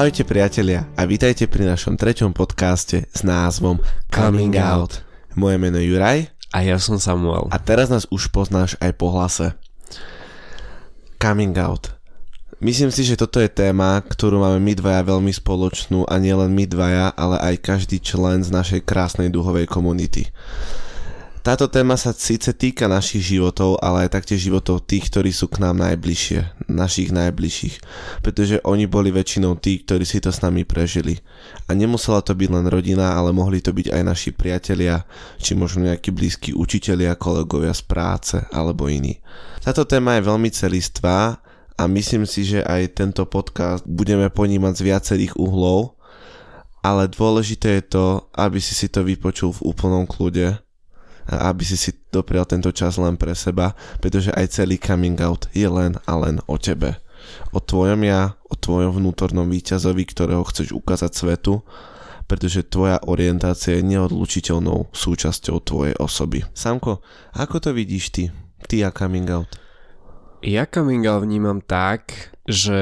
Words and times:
Ahojte 0.00 0.24
priatelia 0.24 0.88
a 0.96 1.04
vítajte 1.04 1.44
pri 1.44 1.68
našom 1.68 2.00
treťom 2.00 2.32
podcaste 2.32 3.04
s 3.12 3.20
názvom 3.20 3.84
Coming 4.08 4.56
Out. 4.56 5.04
Moje 5.36 5.60
meno 5.60 5.76
je 5.76 5.92
Juraj. 5.92 6.24
A 6.56 6.64
ja 6.64 6.80
som 6.80 6.96
Samuel. 6.96 7.52
A 7.52 7.60
teraz 7.60 7.92
nás 7.92 8.08
už 8.08 8.32
poznáš 8.32 8.80
aj 8.80 8.96
po 8.96 9.12
hlase. 9.12 9.52
Coming 11.20 11.52
Out. 11.60 11.99
Myslím 12.60 12.92
si, 12.92 13.08
že 13.08 13.16
toto 13.16 13.40
je 13.40 13.48
téma, 13.48 14.04
ktorú 14.04 14.44
máme 14.44 14.60
my 14.60 14.76
dvaja 14.76 15.00
veľmi 15.00 15.32
spoločnú 15.32 16.04
a 16.04 16.20
nielen 16.20 16.52
my 16.52 16.68
dvaja, 16.68 17.08
ale 17.16 17.40
aj 17.40 17.64
každý 17.64 18.04
člen 18.04 18.44
z 18.44 18.52
našej 18.52 18.84
krásnej 18.84 19.32
duhovej 19.32 19.64
komunity. 19.64 20.28
Táto 21.40 21.72
téma 21.72 21.96
sa 21.96 22.12
síce 22.12 22.52
týka 22.52 22.84
našich 22.84 23.32
životov, 23.32 23.80
ale 23.80 24.04
aj 24.04 24.12
taktiež 24.12 24.44
životov 24.44 24.84
tých, 24.84 25.08
ktorí 25.08 25.32
sú 25.32 25.48
k 25.48 25.64
nám 25.64 25.80
najbližšie, 25.80 26.68
našich 26.68 27.08
najbližších, 27.16 27.80
pretože 28.20 28.60
oni 28.60 28.84
boli 28.84 29.08
väčšinou 29.08 29.56
tí, 29.56 29.80
ktorí 29.80 30.04
si 30.04 30.20
to 30.20 30.28
s 30.28 30.44
nami 30.44 30.68
prežili. 30.68 31.16
A 31.64 31.72
nemusela 31.72 32.20
to 32.20 32.36
byť 32.36 32.48
len 32.52 32.68
rodina, 32.68 33.16
ale 33.16 33.32
mohli 33.32 33.64
to 33.64 33.72
byť 33.72 33.88
aj 33.88 34.02
naši 34.04 34.30
priatelia, 34.36 35.08
či 35.40 35.56
možno 35.56 35.88
nejakí 35.88 36.12
blízki 36.12 36.52
učitelia, 36.52 37.16
kolegovia 37.16 37.72
z 37.72 37.88
práce 37.88 38.36
alebo 38.52 38.84
iní. 38.92 39.16
Táto 39.64 39.88
téma 39.88 40.20
je 40.20 40.28
veľmi 40.28 40.52
celistvá 40.52 41.40
a 41.80 41.88
myslím 41.88 42.28
si, 42.28 42.44
že 42.44 42.60
aj 42.60 42.92
tento 42.92 43.24
podcast 43.24 43.80
budeme 43.88 44.28
ponímať 44.28 44.72
z 44.76 44.82
viacerých 44.84 45.40
uhlov, 45.40 45.96
ale 46.84 47.08
dôležité 47.08 47.80
je 47.80 47.96
to, 47.96 48.06
aby 48.36 48.60
si 48.60 48.76
si 48.76 48.92
to 48.92 49.00
vypočul 49.00 49.56
v 49.56 49.72
úplnom 49.72 50.04
kľude, 50.04 50.60
aby 51.24 51.64
si 51.64 51.80
si 51.80 51.96
doprial 52.12 52.44
tento 52.44 52.68
čas 52.68 53.00
len 53.00 53.16
pre 53.16 53.32
seba, 53.32 53.72
pretože 53.96 54.28
aj 54.36 54.60
celý 54.60 54.76
coming 54.76 55.16
out 55.24 55.48
je 55.56 55.64
len 55.64 55.96
a 56.04 56.12
len 56.20 56.44
o 56.44 56.60
tebe. 56.60 57.00
O 57.56 57.64
tvojom 57.64 58.04
ja, 58.04 58.36
o 58.52 58.60
tvojom 58.60 59.00
vnútornom 59.00 59.48
víťazovi, 59.48 60.04
ktorého 60.04 60.44
chceš 60.52 60.76
ukázať 60.76 61.16
svetu, 61.16 61.64
pretože 62.28 62.68
tvoja 62.68 63.00
orientácia 63.08 63.80
je 63.80 63.88
neodlučiteľnou 63.88 64.92
súčasťou 64.92 65.56
tvojej 65.64 65.96
osoby. 65.96 66.44
Samko, 66.52 67.00
ako 67.32 67.56
to 67.56 67.70
vidíš 67.72 68.04
ty? 68.12 68.24
Ty 68.68 68.88
a 68.88 68.90
coming 68.92 69.32
out? 69.32 69.69
Ja 70.40 70.64
coming 70.64 71.04
out 71.04 71.20
vnímam 71.20 71.60
tak, 71.60 72.32
že 72.48 72.80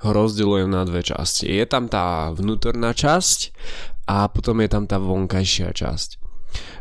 ho 0.00 0.10
rozdelujem 0.16 0.72
na 0.72 0.88
dve 0.88 1.04
časti. 1.04 1.52
Je 1.52 1.68
tam 1.68 1.84
tá 1.84 2.32
vnútorná 2.32 2.96
časť 2.96 3.52
a 4.08 4.24
potom 4.32 4.64
je 4.64 4.68
tam 4.72 4.88
tá 4.88 4.96
vonkajšia 4.96 5.76
časť. 5.76 6.23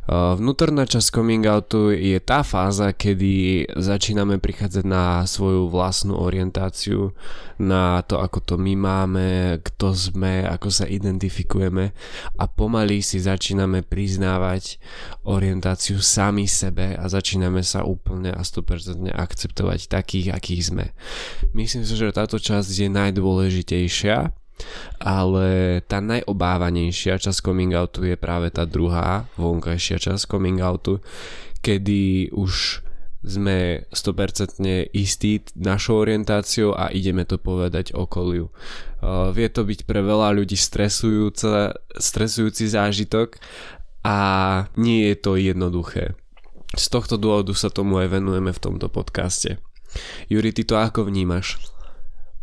Vnútorná 0.04 0.84
časť 0.84 1.16
coming 1.16 1.48
outu 1.48 1.96
je 1.96 2.20
tá 2.20 2.44
fáza, 2.44 2.92
kedy 2.92 3.64
začíname 3.72 4.36
prichádzať 4.36 4.84
na 4.84 5.24
svoju 5.24 5.72
vlastnú 5.72 6.20
orientáciu, 6.20 7.16
na 7.56 8.04
to, 8.04 8.20
ako 8.20 8.44
to 8.44 8.56
my 8.60 8.76
máme, 8.76 9.64
kto 9.64 9.96
sme, 9.96 10.44
ako 10.44 10.68
sa 10.68 10.92
identifikujeme 10.92 11.96
a 12.36 12.44
pomaly 12.52 13.00
si 13.00 13.24
začíname 13.24 13.80
priznávať 13.88 14.76
orientáciu 15.24 16.04
sami 16.04 16.52
sebe 16.52 17.00
a 17.00 17.08
začíname 17.08 17.64
sa 17.64 17.88
úplne 17.88 18.36
a 18.36 18.44
100% 18.44 19.08
akceptovať 19.08 19.88
takých, 19.88 20.36
akých 20.36 20.62
sme. 20.68 20.86
Myslím 21.56 21.88
si, 21.88 21.96
že 21.96 22.12
táto 22.12 22.36
časť 22.44 22.68
je 22.76 22.90
najdôležitejšia 22.92 24.43
ale 25.02 25.82
tá 25.88 26.00
najobávanejšia 26.00 27.20
časť 27.20 27.44
coming 27.44 27.76
outu 27.76 28.08
je 28.08 28.16
práve 28.16 28.48
tá 28.54 28.64
druhá, 28.64 29.28
vonkajšia 29.36 30.00
časť 30.00 30.30
coming 30.30 30.62
outu, 30.64 31.02
kedy 31.64 32.32
už 32.36 32.84
sme 33.24 33.88
100% 33.88 34.92
istí 34.92 35.40
našou 35.56 36.04
orientáciou 36.04 36.76
a 36.76 36.92
ideme 36.92 37.24
to 37.24 37.40
povedať 37.40 37.96
okoliu. 37.96 38.52
Vie 39.32 39.48
to 39.48 39.64
byť 39.64 39.88
pre 39.88 40.04
veľa 40.04 40.36
ľudí 40.36 40.60
stresujúci 40.60 42.64
zážitok 42.68 43.40
a 44.04 44.18
nie 44.76 45.08
je 45.08 45.16
to 45.16 45.40
jednoduché. 45.40 46.20
Z 46.76 46.86
tohto 46.92 47.16
dôvodu 47.16 47.56
sa 47.56 47.72
tomu 47.72 48.04
aj 48.04 48.12
venujeme 48.12 48.52
v 48.52 48.60
tomto 48.60 48.92
podcaste. 48.92 49.56
Juri, 50.28 50.52
ty 50.52 50.68
to 50.68 50.76
ako 50.76 51.08
vnímaš? 51.08 51.64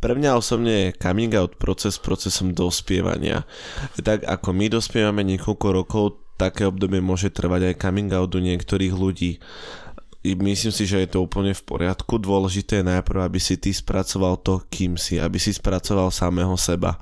Pre 0.01 0.17
mňa 0.17 0.41
osobne 0.41 0.73
je 0.89 0.97
coming 0.97 1.37
out 1.37 1.61
proces 1.61 2.01
procesom 2.01 2.57
dospievania. 2.57 3.45
Tak 4.01 4.25
ako 4.25 4.57
my 4.57 4.73
dospievame 4.73 5.21
niekoľko 5.29 5.67
rokov, 5.77 6.05
také 6.41 6.65
obdobie 6.65 7.05
môže 7.05 7.29
trvať 7.29 7.69
aj 7.69 7.81
coming 7.85 8.09
out 8.17 8.33
u 8.33 8.41
niektorých 8.41 8.97
ľudí. 8.97 9.37
I 10.25 10.37
myslím 10.37 10.73
si, 10.73 10.85
že 10.89 11.05
je 11.05 11.09
to 11.17 11.25
úplne 11.25 11.53
v 11.53 11.65
poriadku. 11.65 12.17
Dôležité 12.17 12.81
je 12.81 12.89
najprv, 12.93 13.29
aby 13.29 13.41
si 13.41 13.61
ty 13.61 13.73
spracoval 13.73 14.41
to, 14.41 14.65
kým 14.73 14.97
si, 14.97 15.21
aby 15.21 15.37
si 15.37 15.53
spracoval 15.53 16.09
samého 16.13 16.57
seba. 16.57 16.97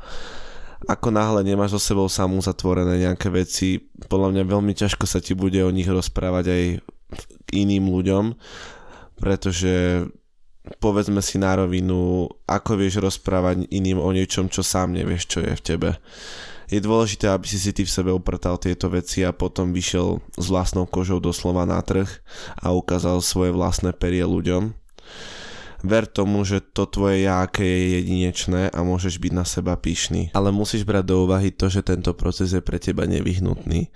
Ako 0.87 1.11
náhle 1.11 1.43
nemáš 1.43 1.75
so 1.79 1.81
sebou 1.83 2.07
samú 2.07 2.39
zatvorené 2.39 3.03
nejaké 3.03 3.31
veci, 3.35 3.83
podľa 4.07 4.31
mňa 4.35 4.43
veľmi 4.47 4.73
ťažko 4.75 5.11
sa 5.11 5.19
ti 5.19 5.35
bude 5.35 5.59
o 5.59 5.75
nich 5.75 5.91
rozprávať 5.91 6.47
aj 6.47 6.63
iným 7.51 7.91
ľuďom, 7.91 8.39
pretože 9.19 10.07
povedzme 10.77 11.25
si 11.25 11.41
na 11.41 11.57
rovinu, 11.57 12.29
ako 12.45 12.77
vieš 12.77 13.01
rozprávať 13.01 13.65
iným 13.73 13.97
o 13.97 14.13
niečom, 14.13 14.53
čo 14.53 14.61
sám 14.61 14.93
nevieš, 14.93 15.25
čo 15.25 15.39
je 15.41 15.53
v 15.57 15.65
tebe. 15.65 15.91
Je 16.69 16.85
dôležité, 16.85 17.33
aby 17.33 17.49
si 17.49 17.57
si 17.57 17.73
ty 17.73 17.89
v 17.89 17.91
sebe 17.91 18.13
uprtal 18.13 18.61
tieto 18.61 18.93
veci 18.93 19.25
a 19.25 19.33
potom 19.33 19.73
vyšiel 19.73 20.21
s 20.37 20.47
vlastnou 20.53 20.85
kožou 20.85 21.17
doslova 21.17 21.65
na 21.65 21.81
trh 21.81 22.09
a 22.61 22.77
ukázal 22.77 23.25
svoje 23.25 23.57
vlastné 23.57 23.97
perie 23.97 24.21
ľuďom. 24.21 24.77
Ver 25.81 26.11
tomu, 26.11 26.43
že 26.43 26.61
to 26.61 26.91
tvoje 26.91 27.25
ja, 27.25 27.41
aké 27.47 27.63
je 27.65 28.03
jedinečné 28.03 28.69
a 28.75 28.83
môžeš 28.83 29.23
byť 29.23 29.33
na 29.33 29.47
seba 29.47 29.79
pyšný. 29.79 30.35
Ale 30.35 30.51
musíš 30.51 30.83
brať 30.83 31.09
do 31.09 31.25
úvahy 31.25 31.55
to, 31.55 31.71
že 31.71 31.87
tento 31.87 32.13
proces 32.19 32.51
je 32.51 32.61
pre 32.61 32.83
teba 32.83 33.07
nevyhnutný. 33.07 33.89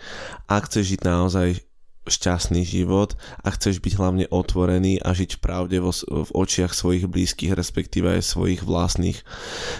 Ak 0.47 0.71
chceš 0.71 0.97
žiť 0.97 1.00
naozaj 1.03 1.72
šťastný 2.07 2.67
život 2.67 3.15
a 3.43 3.55
chceš 3.55 3.79
byť 3.79 3.93
hlavne 3.99 4.25
otvorený 4.31 4.99
a 5.03 5.15
žiť 5.15 5.39
v 5.39 5.43
pravde 5.43 5.79
vo, 5.79 5.95
v 6.03 6.31
očiach 6.35 6.75
svojich 6.75 7.07
blízkych, 7.07 7.55
respektíve 7.55 8.19
aj 8.19 8.27
svojich 8.27 8.63
vlastných. 8.67 9.23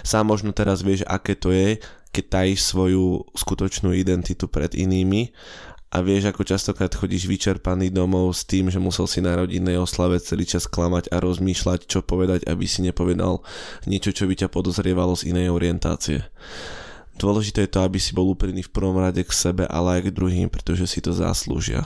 Sám 0.07 0.31
možno 0.31 0.55
teraz 0.55 0.81
vieš, 0.83 1.03
aké 1.03 1.35
to 1.35 1.51
je, 1.51 1.83
keď 2.13 2.25
tajíš 2.29 2.69
svoju 2.69 3.25
skutočnú 3.33 3.91
identitu 3.91 4.45
pred 4.47 4.71
inými 4.77 5.33
a 5.93 6.01
vieš, 6.01 6.33
ako 6.33 6.41
častokrát 6.41 6.89
chodíš 6.89 7.29
vyčerpaný 7.29 7.93
domov 7.93 8.33
s 8.33 8.49
tým, 8.49 8.73
že 8.73 8.81
musel 8.81 9.05
si 9.05 9.21
na 9.21 9.37
rodinnej 9.37 9.77
oslave 9.77 10.17
celý 10.17 10.49
čas 10.49 10.65
klamať 10.65 11.13
a 11.13 11.21
rozmýšľať, 11.21 11.85
čo 11.85 12.01
povedať, 12.01 12.49
aby 12.49 12.65
si 12.65 12.81
nepovedal 12.81 13.45
niečo, 13.85 14.09
čo 14.09 14.25
by 14.25 14.33
ťa 14.33 14.49
podozrievalo 14.49 15.13
z 15.13 15.29
inej 15.29 15.53
orientácie. 15.53 16.25
Dôležité 17.17 17.65
je 17.65 17.73
to, 17.77 17.85
aby 17.85 18.01
si 18.01 18.11
bol 18.11 18.25
úprimný 18.29 18.65
v 18.65 18.73
prvom 18.73 18.97
rade 18.97 19.21
k 19.21 19.31
sebe, 19.31 19.63
ale 19.69 20.01
aj 20.01 20.09
k 20.09 20.15
druhým, 20.15 20.47
pretože 20.49 20.89
si 20.89 20.99
to 20.99 21.13
zaslúžia. 21.13 21.85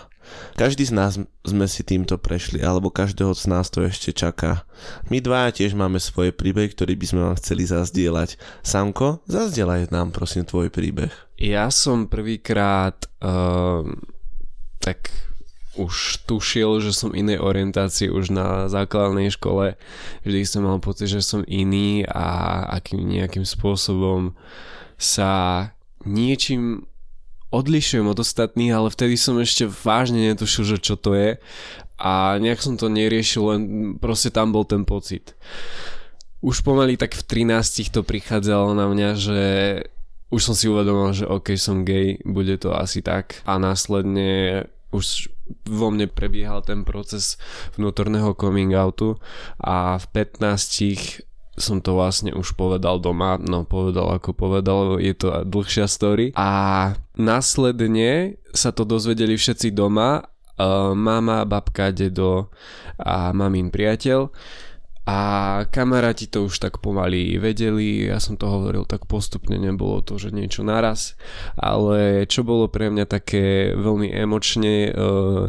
Každý 0.59 0.83
z 0.83 0.93
nás 0.95 1.13
sme 1.47 1.65
si 1.71 1.87
týmto 1.87 2.19
prešli, 2.19 2.59
alebo 2.59 2.91
každého 2.91 3.31
z 3.31 3.47
nás 3.47 3.71
to 3.71 3.79
ešte 3.83 4.11
čaká. 4.11 4.67
My 5.07 5.23
dvaja 5.23 5.55
tiež 5.63 5.71
máme 5.71 6.03
svoje 6.03 6.35
príbeh, 6.35 6.67
ktorý 6.75 6.99
by 6.99 7.05
sme 7.07 7.21
vám 7.31 7.35
chceli 7.39 7.63
zazdieľať. 7.63 8.35
Samko, 8.59 9.23
zazdielaj 9.31 9.87
nám 9.87 10.11
prosím 10.11 10.43
tvoj 10.43 10.67
príbeh. 10.67 11.11
Ja 11.39 11.71
som 11.71 12.11
prvýkrát 12.11 13.07
uh, 13.23 13.87
tak 14.83 15.11
už 15.77 16.25
tušil, 16.25 16.81
že 16.81 16.91
som 16.91 17.13
inej 17.13 17.37
orientácii 17.37 18.09
už 18.09 18.33
na 18.33 18.65
základnej 18.65 19.29
škole. 19.29 19.77
Vždy 20.25 20.41
som 20.43 20.65
mal 20.65 20.81
pocit, 20.81 21.07
že 21.07 21.21
som 21.21 21.45
iný 21.45 22.01
a 22.09 22.65
akým 22.81 23.05
nejakým 23.05 23.45
spôsobom 23.45 24.33
sa 24.97 25.71
niečím 26.03 26.85
odlišujem 27.47 28.07
od 28.11 28.19
ostatných, 28.19 28.75
ale 28.75 28.91
vtedy 28.91 29.15
som 29.15 29.39
ešte 29.39 29.69
vážne 29.69 30.19
netušil, 30.33 30.75
že 30.75 30.77
čo 30.83 30.99
to 30.99 31.15
je 31.15 31.39
a 31.97 32.37
nejak 32.37 32.61
som 32.61 32.75
to 32.77 32.91
neriešil, 32.91 33.43
len 33.55 33.61
proste 33.97 34.29
tam 34.29 34.53
bol 34.53 34.67
ten 34.67 34.83
pocit. 34.83 35.33
Už 36.43 36.61
pomaly 36.61 36.99
tak 36.99 37.17
v 37.17 37.49
13 37.49 37.89
to 37.89 38.05
prichádzalo 38.05 38.77
na 38.77 38.85
mňa, 38.85 39.09
že 39.17 39.39
už 40.29 40.41
som 40.43 40.53
si 40.53 40.69
uvedomil, 40.69 41.15
že 41.15 41.25
ok, 41.25 41.55
som 41.57 41.87
gay, 41.87 42.19
bude 42.21 42.59
to 42.59 42.75
asi 42.75 43.01
tak 43.01 43.41
a 43.47 43.57
následne 43.57 44.67
už 44.91 45.31
vo 45.63 45.87
mne 45.87 46.11
prebiehal 46.11 46.59
ten 46.63 46.83
proces 46.83 47.39
vnútorného 47.79 48.35
coming 48.35 48.75
outu 48.75 49.15
a 49.59 49.95
v 49.95 50.05
15 50.11 51.26
som 51.57 51.81
to 51.81 51.97
vlastne 51.97 52.31
už 52.37 52.53
povedal 52.53 53.01
doma, 53.01 53.41
no 53.41 53.65
povedal 53.65 54.13
ako 54.21 54.31
povedal, 54.37 55.01
je 55.01 55.13
to 55.17 55.41
dlhšia 55.43 55.89
story. 55.89 56.29
A 56.37 56.93
následne 57.17 58.37
sa 58.53 58.69
to 58.69 58.85
dozvedeli 58.85 59.33
všetci 59.33 59.73
doma, 59.73 60.21
uh, 60.21 60.93
mama, 60.93 61.43
babka, 61.49 61.89
dedo 61.89 62.53
a 63.01 63.33
mamín 63.33 63.73
priateľ. 63.73 64.29
A 65.07 65.19
kamaráti 65.71 66.27
to 66.27 66.51
už 66.51 66.59
tak 66.59 66.83
pomaly 66.83 67.39
vedeli, 67.39 68.11
ja 68.11 68.19
som 68.19 68.35
to 68.35 68.43
hovoril 68.43 68.83
tak 68.83 69.07
postupne, 69.07 69.55
nebolo 69.55 70.03
to, 70.03 70.19
že 70.19 70.35
niečo 70.35 70.67
naraz, 70.67 71.15
ale 71.55 72.27
čo 72.27 72.43
bolo 72.43 72.67
pre 72.67 72.91
mňa 72.91 73.05
také 73.07 73.71
veľmi 73.71 74.11
emočne 74.11 74.91
uh, 74.91 75.47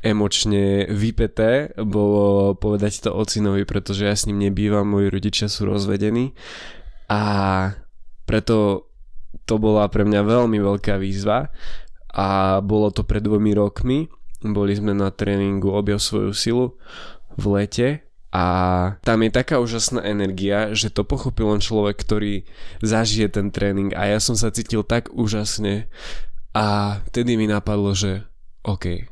emočne 0.00 0.88
vypeté 0.88 1.72
bolo 1.76 2.56
povedať 2.56 3.08
to 3.08 3.10
ocinovi, 3.12 3.64
pretože 3.68 4.04
ja 4.04 4.16
s 4.16 4.24
ním 4.24 4.50
nebývam, 4.50 4.88
moji 4.88 5.12
rodičia 5.12 5.46
sú 5.48 5.68
rozvedení. 5.68 6.32
A 7.10 7.20
preto 8.24 8.88
to 9.44 9.58
bola 9.58 9.86
pre 9.90 10.06
mňa 10.06 10.20
veľmi 10.22 10.58
veľká 10.62 10.96
výzva 10.98 11.50
a 12.10 12.58
bolo 12.62 12.90
to 12.90 13.06
pred 13.06 13.22
dvomi 13.22 13.54
rokmi. 13.54 14.06
Boli 14.40 14.72
sme 14.72 14.96
na 14.96 15.12
tréningu 15.12 15.70
Objav 15.74 16.00
svoju 16.00 16.32
silu 16.32 16.66
v 17.36 17.44
lete 17.60 17.88
a 18.30 18.44
tam 19.02 19.26
je 19.26 19.30
taká 19.34 19.58
úžasná 19.58 20.06
energia, 20.06 20.70
že 20.70 20.94
to 20.94 21.02
pochopil 21.02 21.50
len 21.50 21.58
človek, 21.58 21.98
ktorý 21.98 22.46
zažije 22.78 23.26
ten 23.26 23.50
tréning 23.50 23.90
a 23.90 24.06
ja 24.06 24.22
som 24.22 24.38
sa 24.38 24.54
cítil 24.54 24.86
tak 24.86 25.10
úžasne 25.10 25.90
a 26.54 26.98
vtedy 27.10 27.34
mi 27.34 27.50
napadlo, 27.50 27.90
že 27.90 28.22
OK, 28.62 29.10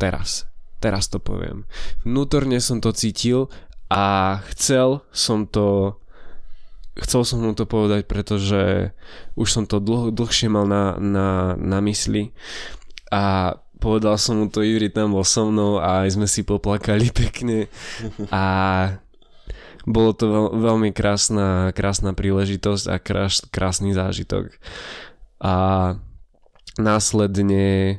teraz, 0.00 0.48
teraz 0.80 1.12
to 1.12 1.20
poviem. 1.20 1.68
Vnútorne 2.00 2.56
som 2.64 2.80
to 2.80 2.96
cítil 2.96 3.52
a 3.92 4.40
chcel 4.48 5.04
som 5.12 5.44
to 5.44 6.00
chcel 7.00 7.22
som 7.24 7.40
mu 7.40 7.52
to 7.56 7.64
povedať, 7.64 8.04
pretože 8.04 8.92
už 9.38 9.48
som 9.48 9.64
to 9.64 9.80
dlho, 9.80 10.12
dlhšie 10.12 10.52
mal 10.52 10.68
na, 10.68 10.96
na, 11.00 11.28
na 11.56 11.78
mysli 11.80 12.36
a 13.08 13.56
povedal 13.80 14.20
som 14.20 14.36
mu 14.36 14.46
to, 14.52 14.60
Juri 14.60 14.92
tam 14.92 15.16
bol 15.16 15.24
so 15.24 15.48
mnou 15.48 15.80
a 15.80 16.04
aj 16.04 16.20
sme 16.20 16.28
si 16.28 16.44
poplakali 16.44 17.08
pekne 17.24 17.72
a 18.28 18.44
bolo 19.88 20.12
to 20.12 20.28
veľ, 20.28 20.46
veľmi 20.60 20.90
krásna, 20.92 21.72
krásna 21.72 22.12
príležitosť 22.12 22.84
a 22.92 22.96
krás, 23.00 23.40
krásny 23.48 23.96
zážitok. 23.96 24.52
A 25.40 25.54
následne 26.76 27.98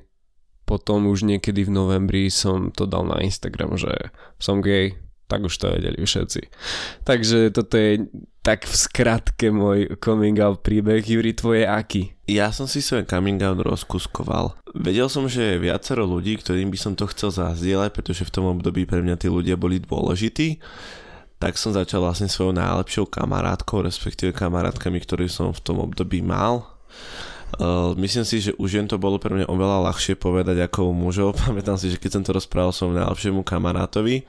potom 0.72 1.12
už 1.12 1.28
niekedy 1.28 1.68
v 1.68 1.76
novembri 1.76 2.32
som 2.32 2.72
to 2.72 2.88
dal 2.88 3.04
na 3.04 3.20
Instagram, 3.20 3.76
že 3.76 3.92
som 4.40 4.64
gay, 4.64 4.96
tak 5.28 5.44
už 5.44 5.52
to 5.60 5.68
vedeli 5.68 6.00
všetci. 6.00 6.48
Takže 7.04 7.52
toto 7.52 7.76
je 7.76 8.08
tak 8.40 8.64
v 8.64 8.72
skratke 8.72 9.52
môj 9.52 10.00
coming 10.00 10.40
out 10.40 10.64
príbeh. 10.64 11.04
Juri, 11.04 11.36
tvoje 11.36 11.68
aký? 11.68 12.16
Ja 12.24 12.56
som 12.56 12.72
si 12.72 12.80
svoj 12.80 13.04
coming 13.04 13.44
out 13.44 13.60
rozkuskoval. 13.60 14.56
Vedel 14.72 15.12
som, 15.12 15.28
že 15.28 15.60
je 15.60 15.64
viacero 15.68 16.08
ľudí, 16.08 16.40
ktorým 16.40 16.72
by 16.72 16.80
som 16.80 16.96
to 16.96 17.04
chcel 17.12 17.36
zazdieľať, 17.36 17.92
pretože 17.92 18.24
v 18.24 18.32
tom 18.32 18.48
období 18.48 18.88
pre 18.88 19.04
mňa 19.04 19.20
tí 19.20 19.28
ľudia 19.28 19.60
boli 19.60 19.84
dôležití. 19.84 20.64
Tak 21.44 21.60
som 21.60 21.76
začal 21.76 22.00
vlastne 22.00 22.32
svojou 22.32 22.56
najlepšou 22.56 23.12
kamarátkou, 23.12 23.84
respektíve 23.84 24.32
kamarátkami, 24.32 25.04
ktoré 25.04 25.28
som 25.28 25.52
v 25.52 25.60
tom 25.60 25.84
období 25.84 26.24
mal. 26.24 26.64
Uh, 27.60 27.92
myslím 28.00 28.24
si, 28.24 28.40
že 28.40 28.52
už 28.56 28.80
jen 28.80 28.88
to 28.88 28.96
bolo 28.96 29.20
pre 29.20 29.36
mňa 29.36 29.52
oveľa 29.52 29.92
ľahšie 29.92 30.16
povedať 30.16 30.64
ako 30.64 30.92
u 30.92 30.94
mužov. 30.96 31.36
Pamätám 31.44 31.76
si, 31.76 31.92
že 31.92 32.00
keď 32.00 32.12
som 32.20 32.24
to 32.24 32.32
rozprával 32.32 32.72
som 32.72 32.96
najlepšiemu 32.96 33.44
kamarátovi, 33.44 34.24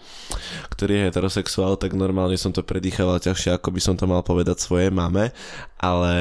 ktorý 0.72 0.92
je 0.98 1.04
heterosexuál, 1.10 1.78
tak 1.78 1.94
normálne 1.94 2.34
som 2.34 2.50
to 2.50 2.66
predýchal 2.66 3.14
ťažšie, 3.22 3.54
ako 3.54 3.68
by 3.70 3.80
som 3.82 3.94
to 3.94 4.10
mal 4.10 4.26
povedať 4.26 4.58
svojej 4.58 4.90
mame, 4.90 5.30
ale 5.78 6.12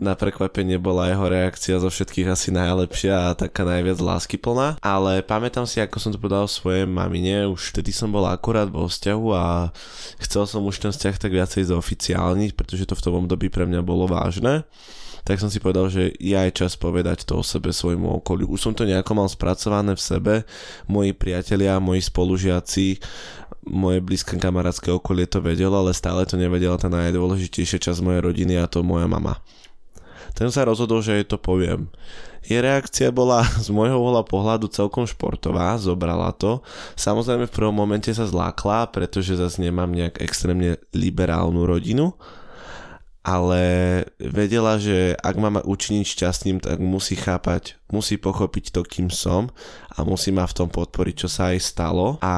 na 0.00 0.16
prekvapenie 0.16 0.80
bola 0.80 1.12
jeho 1.12 1.26
reakcia 1.28 1.76
zo 1.80 1.88
všetkých 1.92 2.32
asi 2.32 2.48
najlepšia 2.52 3.32
a 3.32 3.36
taká 3.36 3.64
najviac 3.64 4.00
láskyplná. 4.00 4.80
Ale 4.80 5.20
pamätám 5.24 5.68
si, 5.68 5.80
ako 5.80 5.96
som 6.00 6.10
to 6.12 6.20
povedal 6.20 6.48
svojej 6.48 6.88
mamine, 6.88 7.48
už 7.48 7.76
vtedy 7.76 7.92
som 7.92 8.08
bol 8.08 8.24
akurát 8.28 8.68
vo 8.68 8.88
vzťahu 8.88 9.26
a 9.32 9.72
chcel 10.20 10.44
som 10.48 10.64
už 10.64 10.80
ten 10.80 10.92
vzťah 10.92 11.16
tak 11.16 11.32
viacej 11.32 11.68
zoficiálniť, 11.68 12.52
pretože 12.56 12.88
to 12.88 12.94
v 12.96 13.04
tom 13.04 13.14
období 13.24 13.48
pre 13.52 13.68
mňa 13.68 13.80
bolo 13.84 14.08
vážne 14.08 14.68
tak 15.26 15.42
som 15.42 15.50
si 15.50 15.58
povedal, 15.58 15.90
že 15.90 16.14
je 16.22 16.38
čas 16.54 16.78
povedať 16.78 17.26
to 17.26 17.42
o 17.42 17.42
sebe 17.42 17.74
svojmu 17.74 18.22
okoliu. 18.22 18.46
Už 18.46 18.62
som 18.62 18.72
to 18.78 18.86
nejako 18.86 19.18
mal 19.18 19.26
spracované 19.26 19.98
v 19.98 20.02
sebe, 20.06 20.34
moji 20.86 21.10
priatelia, 21.10 21.82
moji 21.82 21.98
spolužiaci, 22.06 23.02
moje 23.66 23.98
blízke 23.98 24.38
kamarátske 24.38 24.94
okolie 24.94 25.26
to 25.26 25.42
vedelo, 25.42 25.82
ale 25.82 25.90
stále 25.90 26.22
to 26.22 26.38
nevedela 26.38 26.78
tá 26.78 26.86
najdôležitejšia 26.86 27.90
časť 27.90 28.06
mojej 28.06 28.22
rodiny 28.22 28.54
a 28.54 28.70
to 28.70 28.86
moja 28.86 29.10
mama. 29.10 29.42
Ten 30.38 30.52
sa 30.54 30.62
rozhodol, 30.62 31.02
že 31.02 31.18
jej 31.18 31.26
to 31.26 31.42
poviem. 31.42 31.90
Jej 32.46 32.62
reakcia 32.62 33.10
bola 33.10 33.42
z 33.66 33.74
môjho 33.74 33.98
uhla 33.98 34.22
pohľadu 34.22 34.70
celkom 34.70 35.10
športová, 35.10 35.74
zobrala 35.74 36.30
to. 36.38 36.62
Samozrejme 36.94 37.50
v 37.50 37.56
prvom 37.56 37.74
momente 37.74 38.14
sa 38.14 38.30
zlákla, 38.30 38.94
pretože 38.94 39.34
zase 39.34 39.58
nemám 39.58 39.90
nejak 39.90 40.22
extrémne 40.22 40.78
liberálnu 40.94 41.66
rodinu, 41.66 42.14
ale 43.26 43.62
vedela, 44.22 44.78
že 44.78 45.18
ak 45.18 45.34
ma 45.34 45.58
učiniť 45.58 46.06
šťastným, 46.06 46.62
tak 46.62 46.78
musí 46.78 47.18
chápať, 47.18 47.74
musí 47.90 48.22
pochopiť 48.22 48.70
to, 48.70 48.86
kým 48.86 49.10
som 49.10 49.50
a 49.90 50.06
musí 50.06 50.30
ma 50.30 50.46
v 50.46 50.54
tom 50.54 50.70
podporiť, 50.70 51.26
čo 51.26 51.28
sa 51.28 51.50
aj 51.50 51.58
stalo. 51.58 52.22
A 52.22 52.34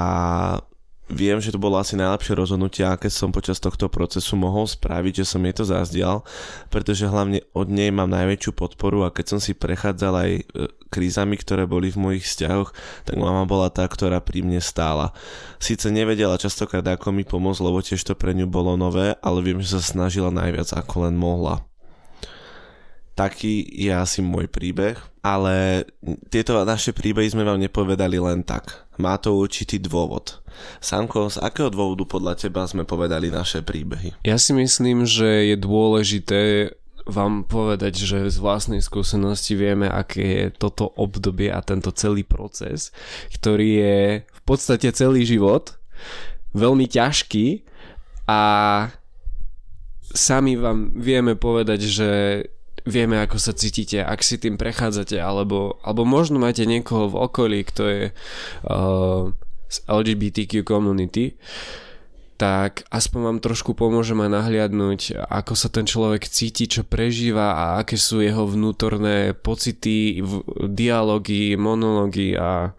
viem, 1.13 1.41
že 1.45 1.53
to 1.53 1.61
bolo 1.61 1.77
asi 1.77 1.93
najlepšie 1.93 2.33
rozhodnutie, 2.41 2.89
aké 2.89 3.13
som 3.13 3.33
počas 3.33 3.61
tohto 3.61 3.93
procesu 3.93 4.33
mohol 4.41 4.65
spraviť, 4.65 5.25
že 5.25 5.29
som 5.29 5.45
jej 5.45 5.53
to 5.53 5.69
zazdial, 5.69 6.25
pretože 6.73 7.05
hlavne 7.05 7.45
od 7.53 7.69
nej 7.69 7.93
mám 7.93 8.09
najväčšiu 8.09 8.53
podporu 8.57 9.05
a 9.05 9.13
keď 9.13 9.37
som 9.37 9.41
si 9.45 9.53
prechádzal 9.53 10.15
aj 10.17 10.31
e, 10.41 10.43
krízami, 10.89 11.37
ktoré 11.37 11.69
boli 11.69 11.93
v 11.93 12.01
mojich 12.01 12.25
vzťahoch, 12.25 12.73
tak 13.05 13.17
mama 13.17 13.45
bola 13.45 13.69
tá, 13.69 13.85
ktorá 13.85 14.21
pri 14.21 14.43
mne 14.45 14.61
stála. 14.61 15.13
Sice 15.61 15.93
nevedela 15.93 16.41
častokrát, 16.41 16.85
ako 16.85 17.13
mi 17.13 17.25
pomôcť, 17.25 17.63
lebo 17.65 17.79
tiež 17.81 18.03
to 18.05 18.17
pre 18.17 18.33
ňu 18.33 18.49
bolo 18.49 18.75
nové, 18.75 19.15
ale 19.21 19.39
viem, 19.45 19.61
že 19.61 19.79
sa 19.79 19.83
snažila 19.85 20.33
najviac, 20.33 20.73
ako 20.75 21.09
len 21.09 21.15
mohla. 21.17 21.65
Taký 23.19 23.67
je 23.75 23.91
asi 23.91 24.23
môj 24.23 24.47
príbeh, 24.47 24.95
ale 25.27 25.83
tieto 26.31 26.55
naše 26.63 26.95
príbehy 26.95 27.35
sme 27.35 27.43
vám 27.43 27.59
nepovedali 27.59 28.15
len 28.15 28.47
tak. 28.47 28.87
Má 28.95 29.19
to 29.19 29.35
určitý 29.35 29.83
dôvod. 29.83 30.39
Samko, 30.79 31.27
z 31.27 31.43
akého 31.43 31.67
dôvodu 31.67 32.07
podľa 32.07 32.39
teba 32.39 32.63
sme 32.71 32.87
povedali 32.87 33.27
naše 33.27 33.67
príbehy? 33.67 34.23
Ja 34.23 34.39
si 34.39 34.55
myslím, 34.55 35.03
že 35.03 35.51
je 35.51 35.57
dôležité 35.59 36.71
vám 37.09 37.49
povedať, 37.49 37.97
že 37.97 38.19
z 38.29 38.37
vlastnej 38.37 38.85
skúsenosti 38.85 39.57
vieme, 39.57 39.89
aké 39.89 40.23
je 40.23 40.47
toto 40.53 40.93
obdobie 40.95 41.49
a 41.49 41.65
tento 41.65 41.89
celý 41.97 42.23
proces, 42.23 42.93
ktorý 43.33 43.69
je 43.81 43.99
v 44.23 44.41
podstate 44.45 44.93
celý 44.93 45.25
život, 45.25 45.81
veľmi 46.53 46.85
ťažký 46.85 47.65
a 48.29 48.41
sami 50.13 50.61
vám 50.61 50.93
vieme 51.01 51.33
povedať, 51.33 51.81
že 51.89 52.11
vieme, 52.85 53.21
ako 53.21 53.37
sa 53.41 53.53
cítite, 53.57 54.01
ak 54.01 54.21
si 54.25 54.41
tým 54.41 54.57
prechádzate, 54.57 55.21
alebo, 55.21 55.81
alebo 55.85 56.05
možno 56.09 56.41
máte 56.41 56.65
niekoho 56.65 57.13
v 57.13 57.21
okolí, 57.25 57.59
kto 57.69 57.83
je 57.89 58.03
uh, 58.13 59.33
z 59.69 59.77
LGBTQ 59.85 60.65
community, 60.65 61.37
tak 62.39 62.87
aspoň 62.95 63.21
vám 63.21 63.39
trošku 63.43 63.75
pomôžeme 63.75 64.31
nahliadnúť, 64.31 65.27
ako 65.27 65.59
sa 65.59 65.69
ten 65.75 65.91
človek 65.91 66.31
cíti, 66.31 66.71
čo 66.71 66.87
prežíva 66.87 67.59
a 67.59 67.65
aké 67.83 67.99
sú 67.99 68.23
jeho 68.23 68.47
vnútorné 68.47 69.35
pocity, 69.35 70.23
dialógy, 70.71 71.59
monológy 71.59 72.39
a 72.39 72.73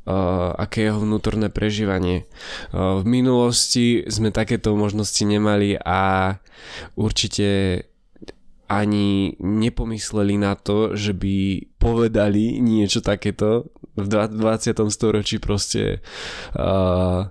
Uh, 0.00 0.56
aké 0.56 0.80
je 0.80 0.86
jeho 0.90 1.04
vnútorné 1.04 1.52
prežívanie. 1.52 2.24
Uh, 2.72 3.04
v 3.04 3.20
minulosti 3.20 4.00
sme 4.08 4.32
takéto 4.32 4.72
možnosti 4.72 5.22
nemali 5.22 5.76
a 5.76 6.34
určite 6.96 7.84
ani 8.66 9.36
nepomysleli 9.38 10.40
na 10.40 10.56
to, 10.56 10.96
že 10.96 11.12
by 11.12 11.68
povedali 11.76 12.58
niečo 12.64 13.04
takéto 13.04 13.70
v 13.94 14.06
20. 14.08 14.72
storočí 14.88 15.36
proste 15.36 16.00
uh, 16.56 17.28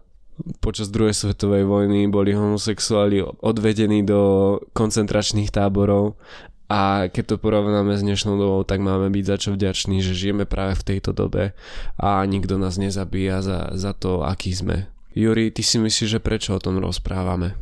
počas 0.59 0.91
druhej 0.91 1.15
svetovej 1.15 1.67
vojny 1.67 2.07
boli 2.07 2.35
homosexuáli 2.35 3.23
odvedení 3.43 4.03
do 4.03 4.55
koncentračných 4.73 5.51
táborov 5.51 6.15
a 6.69 7.09
keď 7.09 7.23
to 7.33 7.35
porovnáme 7.41 7.97
s 7.97 8.05
dnešnou 8.05 8.37
dobou, 8.37 8.61
tak 8.61 8.77
máme 8.77 9.09
byť 9.09 9.25
za 9.25 9.37
čo 9.41 9.49
vďační, 9.57 10.05
že 10.05 10.13
žijeme 10.13 10.45
práve 10.45 10.77
v 10.77 10.85
tejto 10.95 11.17
dobe 11.17 11.57
a 11.97 12.21
nikto 12.29 12.61
nás 12.61 12.77
nezabíja 12.77 13.41
za, 13.41 13.73
za 13.73 13.97
to, 13.97 14.21
aký 14.21 14.53
sme. 14.53 14.85
Juri, 15.17 15.49
ty 15.49 15.65
si 15.65 15.81
myslíš, 15.81 16.17
že 16.17 16.19
prečo 16.21 16.53
o 16.53 16.61
tom 16.61 16.77
rozprávame? 16.77 17.57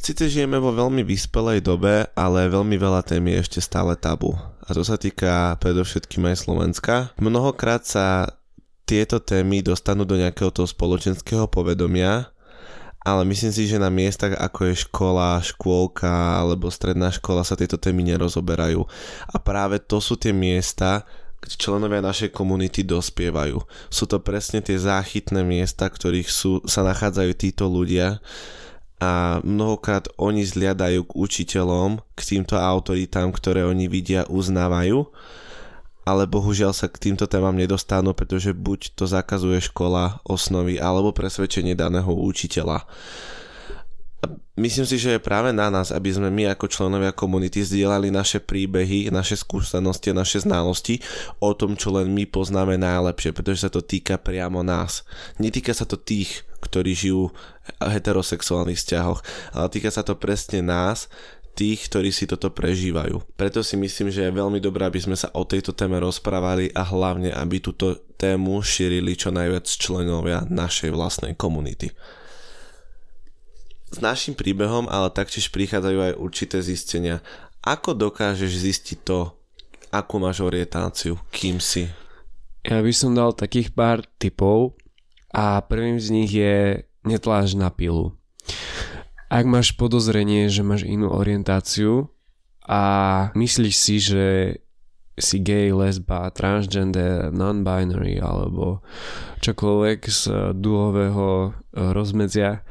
Sice 0.00 0.28
žijeme 0.28 0.56
vo 0.56 0.72
veľmi 0.72 1.04
vyspelej 1.04 1.64
dobe, 1.64 2.08
ale 2.16 2.48
veľmi 2.48 2.76
veľa 2.76 3.04
tém 3.04 3.24
je 3.28 3.40
ešte 3.40 3.60
stále 3.60 3.96
tabu. 3.96 4.36
A 4.64 4.72
to 4.72 4.80
sa 4.80 4.96
týka 4.96 5.60
predovšetkým 5.60 6.24
aj 6.28 6.44
Slovenska. 6.48 6.94
Mnohokrát 7.20 7.84
sa 7.84 8.36
tieto 8.84 9.20
témy 9.20 9.64
dostanú 9.64 10.04
do 10.04 10.16
nejakého 10.16 10.52
toho 10.52 10.68
spoločenského 10.68 11.48
povedomia, 11.48 12.28
ale 13.04 13.24
myslím 13.28 13.52
si, 13.52 13.68
že 13.68 13.76
na 13.76 13.92
miestach 13.92 14.32
ako 14.32 14.72
je 14.72 14.74
škola, 14.88 15.40
škôlka 15.44 16.40
alebo 16.40 16.72
stredná 16.72 17.12
škola 17.12 17.44
sa 17.44 17.52
tieto 17.52 17.76
témy 17.76 18.00
nerozoberajú. 18.16 18.80
A 19.28 19.36
práve 19.36 19.76
to 19.76 20.00
sú 20.00 20.16
tie 20.16 20.32
miesta, 20.32 21.04
kde 21.44 21.60
členovia 21.60 22.00
našej 22.00 22.32
komunity 22.32 22.80
dospievajú. 22.80 23.60
Sú 23.92 24.04
to 24.08 24.24
presne 24.24 24.64
tie 24.64 24.80
záchytné 24.80 25.44
miesta, 25.44 25.84
ktorých 25.84 26.28
sú, 26.32 26.64
sa 26.64 26.80
nachádzajú 26.80 27.32
títo 27.36 27.68
ľudia 27.68 28.24
a 29.04 29.44
mnohokrát 29.44 30.08
oni 30.16 30.48
zliadajú 30.48 31.04
k 31.04 31.12
učiteľom, 31.12 32.00
k 32.16 32.20
týmto 32.24 32.56
autoritám, 32.56 33.28
ktoré 33.36 33.68
oni 33.68 33.84
vidia, 33.84 34.24
uznávajú, 34.32 35.04
ale 36.04 36.28
bohužiaľ 36.28 36.76
sa 36.76 36.86
k 36.92 37.10
týmto 37.10 37.24
témam 37.24 37.56
nedostanú, 37.56 38.12
pretože 38.12 38.52
buď 38.52 38.92
to 38.94 39.08
zakazuje 39.08 39.60
škola, 39.64 40.20
osnovy, 40.28 40.76
alebo 40.76 41.16
presvedčenie 41.16 41.72
daného 41.72 42.12
učiteľa. 42.12 42.84
Myslím 44.54 44.86
si, 44.86 45.02
že 45.02 45.18
je 45.18 45.20
práve 45.20 45.50
na 45.50 45.66
nás, 45.66 45.90
aby 45.90 46.14
sme 46.14 46.30
my 46.30 46.54
ako 46.54 46.70
členovia 46.70 47.10
komunity 47.10 47.60
zdieľali 47.60 48.14
naše 48.14 48.38
príbehy, 48.38 49.10
naše 49.10 49.34
skúsenosti, 49.34 50.14
naše 50.14 50.46
znalosti 50.46 51.02
o 51.42 51.50
tom, 51.58 51.74
čo 51.74 51.90
len 51.90 52.14
my 52.14 52.22
poznáme 52.30 52.78
najlepšie, 52.78 53.34
pretože 53.34 53.66
sa 53.66 53.70
to 53.72 53.82
týka 53.82 54.14
priamo 54.14 54.62
nás. 54.62 55.02
Netýka 55.42 55.74
sa 55.74 55.84
to 55.84 55.98
tých, 55.98 56.46
ktorí 56.62 56.94
žijú 56.94 57.34
v 57.82 57.88
heterosexuálnych 57.90 58.78
vzťahoch, 58.78 59.20
ale 59.58 59.66
týka 59.74 59.90
sa 59.90 60.06
to 60.06 60.14
presne 60.14 60.62
nás, 60.62 61.10
tých, 61.54 61.86
ktorí 61.86 62.10
si 62.10 62.26
toto 62.26 62.50
prežívajú. 62.50 63.22
Preto 63.38 63.62
si 63.62 63.78
myslím, 63.78 64.10
že 64.10 64.26
je 64.26 64.34
veľmi 64.34 64.58
dobré, 64.58 64.84
aby 64.84 64.98
sme 64.98 65.14
sa 65.14 65.30
o 65.32 65.46
tejto 65.46 65.70
téme 65.70 65.96
rozprávali 66.02 66.74
a 66.74 66.82
hlavne, 66.82 67.30
aby 67.30 67.62
túto 67.62 67.94
tému 68.18 68.60
šírili 68.60 69.14
čo 69.14 69.30
najviac 69.30 69.64
členovia 69.70 70.42
našej 70.50 70.90
vlastnej 70.90 71.38
komunity. 71.38 71.94
S 73.94 74.02
našim 74.02 74.34
príbehom 74.34 74.90
ale 74.90 75.14
taktiež 75.14 75.54
prichádzajú 75.54 75.98
aj 76.10 76.18
určité 76.18 76.58
zistenia. 76.58 77.22
Ako 77.62 77.94
dokážeš 77.94 78.50
zistiť 78.50 78.98
to, 79.06 79.30
akú 79.94 80.18
máš 80.18 80.42
orientáciu, 80.42 81.14
kým 81.30 81.62
si? 81.62 81.86
Ja 82.66 82.82
by 82.82 82.90
som 82.90 83.14
dal 83.14 83.30
takých 83.30 83.70
pár 83.70 84.02
typov 84.18 84.74
a 85.30 85.62
prvým 85.62 86.02
z 86.02 86.06
nich 86.10 86.32
je 86.34 86.82
netláž 87.06 87.54
na 87.54 87.70
pilu. 87.70 88.16
Ak 89.32 89.44
máš 89.48 89.72
podozrenie, 89.74 90.52
že 90.52 90.60
máš 90.62 90.84
inú 90.84 91.10
orientáciu 91.10 92.12
a 92.64 92.82
myslíš 93.32 93.74
si, 93.76 93.96
že 94.00 94.26
si 95.14 95.38
gay, 95.38 95.70
lesba, 95.70 96.30
transgender, 96.34 97.30
non-binary 97.30 98.18
alebo 98.18 98.82
čokoľvek 99.38 99.98
z 100.10 100.22
duhového 100.58 101.54
rozmedzia, 101.70 102.66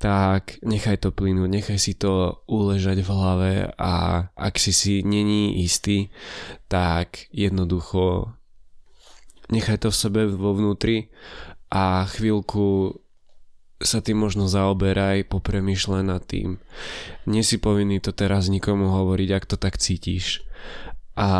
tak 0.00 0.56
nechaj 0.64 1.04
to 1.04 1.12
plynúť, 1.12 1.48
nechaj 1.48 1.78
si 1.80 1.92
to 1.92 2.40
uležať 2.48 3.04
v 3.04 3.10
hlave 3.12 3.52
a 3.76 4.24
ak 4.32 4.56
si 4.56 4.72
si 4.72 4.94
není 5.04 5.60
istý, 5.60 6.08
tak 6.72 7.28
jednoducho 7.32 8.32
nechaj 9.52 9.84
to 9.84 9.88
v 9.92 10.00
sebe 10.00 10.22
vo 10.28 10.56
vnútri 10.56 11.12
a 11.68 12.08
chvíľku 12.08 12.96
sa 13.80 14.04
tým 14.04 14.20
možno 14.20 14.44
zaoberaj, 14.44 15.24
popremýšľaj 15.32 16.04
nad 16.04 16.22
tým. 16.24 16.60
Nie 17.24 17.40
si 17.40 17.56
povinný 17.56 17.98
to 17.98 18.12
teraz 18.12 18.52
nikomu 18.52 18.92
hovoriť, 18.92 19.28
ak 19.32 19.44
to 19.48 19.56
tak 19.56 19.80
cítiš. 19.80 20.44
A 21.16 21.30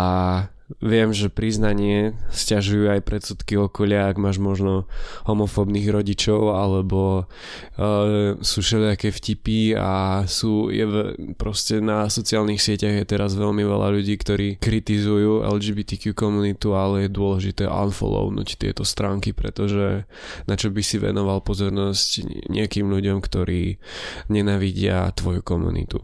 Viem, 0.78 1.10
že 1.10 1.26
priznanie 1.26 2.14
stiažujú 2.30 2.94
aj 2.94 3.02
predsudky 3.02 3.58
okolia, 3.58 4.06
ak 4.06 4.22
máš 4.22 4.38
možno 4.38 4.86
homofobných 5.26 5.90
rodičov 5.90 6.54
alebo 6.54 7.26
uh, 7.26 8.38
sú 8.38 8.58
všelijaké 8.62 9.10
vtipy 9.10 9.74
a 9.74 10.22
sú 10.30 10.70
je 10.70 10.86
v, 10.86 10.94
proste 11.34 11.82
na 11.82 12.06
sociálnych 12.06 12.62
sieťach 12.62 13.02
je 13.02 13.06
teraz 13.10 13.34
veľmi 13.34 13.66
veľa 13.66 13.90
ľudí, 13.90 14.14
ktorí 14.14 14.62
kritizujú 14.62 15.42
LGBTQ 15.42 16.14
komunitu, 16.14 16.78
ale 16.78 17.10
je 17.10 17.16
dôležité 17.18 17.66
unfollownúť 17.66 18.54
tieto 18.54 18.86
stránky, 18.86 19.34
pretože 19.34 20.06
na 20.46 20.54
čo 20.54 20.70
by 20.70 20.82
si 20.86 21.02
venoval 21.02 21.42
pozornosť 21.42 22.46
nejakým 22.46 22.86
ľuďom, 22.86 23.18
ktorí 23.18 23.82
nenavidia 24.30 25.10
tvoju 25.18 25.42
komunitu. 25.42 25.98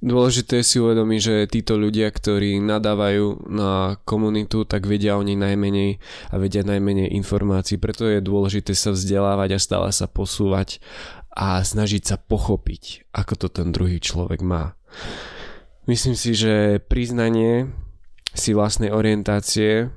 Dôležité 0.00 0.64
si 0.64 0.80
uvedomiť, 0.80 1.20
že 1.20 1.36
títo 1.52 1.76
ľudia, 1.76 2.08
ktorí 2.08 2.56
nadávajú 2.56 3.52
na 3.52 4.00
komunitu, 4.08 4.64
tak 4.64 4.88
vedia 4.88 5.20
o 5.20 5.22
nej 5.22 5.36
najmenej 5.36 6.00
a 6.32 6.40
vedia 6.40 6.64
najmenej 6.64 7.12
informácií. 7.20 7.76
Preto 7.76 8.08
je 8.08 8.24
dôležité 8.24 8.72
sa 8.72 8.96
vzdelávať 8.96 9.56
a 9.56 9.60
stále 9.60 9.88
sa 9.92 10.08
posúvať 10.08 10.80
a 11.36 11.60
snažiť 11.60 12.02
sa 12.02 12.16
pochopiť, 12.16 13.12
ako 13.12 13.44
to 13.44 13.46
ten 13.52 13.76
druhý 13.76 14.00
človek 14.00 14.40
má. 14.40 14.72
Myslím 15.84 16.16
si, 16.16 16.32
že 16.32 16.80
priznanie 16.80 17.68
si 18.32 18.56
vlastnej 18.56 18.88
orientácie, 18.88 19.92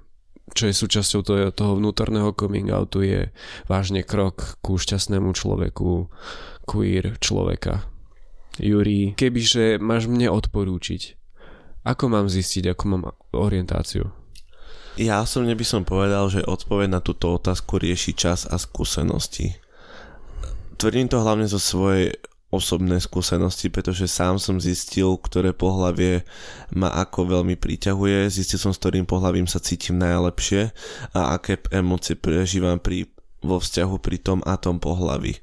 čo 0.51 0.67
je 0.67 0.75
súčasťou 0.75 1.21
toho, 1.23 1.39
toho 1.55 1.79
vnútorného 1.79 2.35
coming 2.35 2.67
outu, 2.75 3.07
je 3.07 3.31
vážne 3.71 4.03
krok 4.03 4.59
ku 4.59 4.75
šťastnému 4.75 5.31
človeku, 5.31 6.11
queer 6.67 7.15
človeka. 7.23 7.92
Juri, 8.61 9.17
kebyže 9.17 9.81
máš 9.81 10.05
mne 10.05 10.29
odporúčiť, 10.29 11.17
ako 11.83 12.03
mám 12.05 12.29
zistiť, 12.29 12.69
ako 12.69 12.83
mám 12.85 13.03
orientáciu? 13.33 14.13
Ja 14.93 15.25
osobne 15.25 15.57
by 15.57 15.65
som 15.65 15.81
povedal, 15.81 16.29
že 16.29 16.45
odpoveď 16.45 16.87
na 16.93 17.01
túto 17.01 17.33
otázku 17.33 17.81
rieši 17.81 18.13
čas 18.13 18.45
a 18.45 18.61
skúsenosti. 18.61 19.57
Tvrdím 20.77 21.09
to 21.09 21.17
hlavne 21.17 21.49
zo 21.49 21.57
svojej 21.57 22.13
osobnej 22.53 23.01
skúsenosti, 23.01 23.73
pretože 23.73 24.05
sám 24.05 24.37
som 24.37 24.61
zistil, 24.61 25.17
ktoré 25.17 25.57
pohlavie 25.57 26.21
ma 26.77 26.93
ako 26.93 27.25
veľmi 27.25 27.57
priťahuje, 27.57 28.29
zistil 28.29 28.61
som, 28.61 28.69
s 28.69 28.77
ktorým 28.77 29.09
pohlavím 29.09 29.49
sa 29.49 29.57
cítim 29.57 29.97
najlepšie 29.97 30.69
a 31.17 31.33
aké 31.33 31.57
emócie 31.73 32.13
prežívam 32.13 32.77
pri, 32.77 33.09
vo 33.41 33.57
vzťahu 33.57 33.95
pri 33.97 34.17
tom 34.21 34.39
a 34.45 34.61
tom 34.61 34.77
pohlaví. 34.77 35.41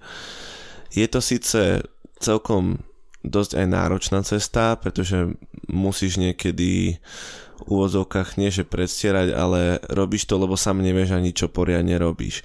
Je 0.94 1.06
to 1.10 1.18
síce 1.18 1.82
celkom 2.22 2.78
dosť 3.20 3.60
aj 3.60 3.66
náročná 3.68 4.20
cesta, 4.24 4.76
pretože 4.80 5.36
musíš 5.68 6.16
niekedy 6.16 6.96
v 7.60 7.68
úvozovkách 7.68 8.40
nie 8.40 8.48
že 8.48 8.64
predstierať, 8.64 9.36
ale 9.36 9.84
robíš 9.92 10.24
to, 10.24 10.40
lebo 10.40 10.56
sám 10.56 10.80
nevieš 10.80 11.12
ani 11.12 11.36
čo 11.36 11.52
poriadne 11.52 12.00
robíš. 12.00 12.40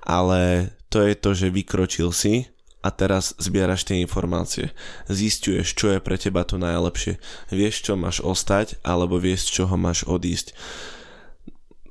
Ale 0.00 0.72
to 0.88 1.04
je 1.04 1.14
to, 1.16 1.30
že 1.36 1.52
vykročil 1.52 2.08
si 2.16 2.48
a 2.80 2.88
teraz 2.88 3.36
zbieraš 3.36 3.84
tie 3.84 4.00
informácie. 4.00 4.72
Zistuješ, 5.08 5.76
čo 5.76 5.92
je 5.92 6.00
pre 6.00 6.16
teba 6.16 6.48
to 6.48 6.56
najlepšie. 6.56 7.20
Vieš, 7.52 7.84
čo 7.84 7.92
máš 7.96 8.24
ostať, 8.24 8.80
alebo 8.84 9.20
vieš, 9.20 9.52
z 9.52 9.60
čoho 9.60 9.76
máš 9.76 10.04
odísť. 10.08 10.56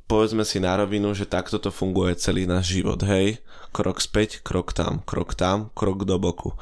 Povedzme 0.09 0.45
si 0.45 0.61
na 0.61 0.77
rovinu, 0.77 1.13
že 1.17 1.29
takto 1.29 1.57
to 1.57 1.73
funguje 1.73 2.13
celý 2.17 2.45
náš 2.45 2.77
život, 2.77 3.01
hej? 3.05 3.41
Krok 3.73 4.01
späť, 4.01 4.45
krok 4.45 4.69
tam, 4.73 5.01
krok 5.05 5.33
tam, 5.33 5.73
krok 5.73 6.05
do 6.05 6.21
boku 6.21 6.53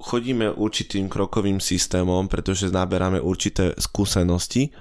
chodíme 0.00 0.50
určitým 0.50 1.08
krokovým 1.08 1.60
systémom, 1.60 2.28
pretože 2.28 2.72
naberáme 2.72 3.20
určité 3.20 3.76
skúsenosti 3.76 4.72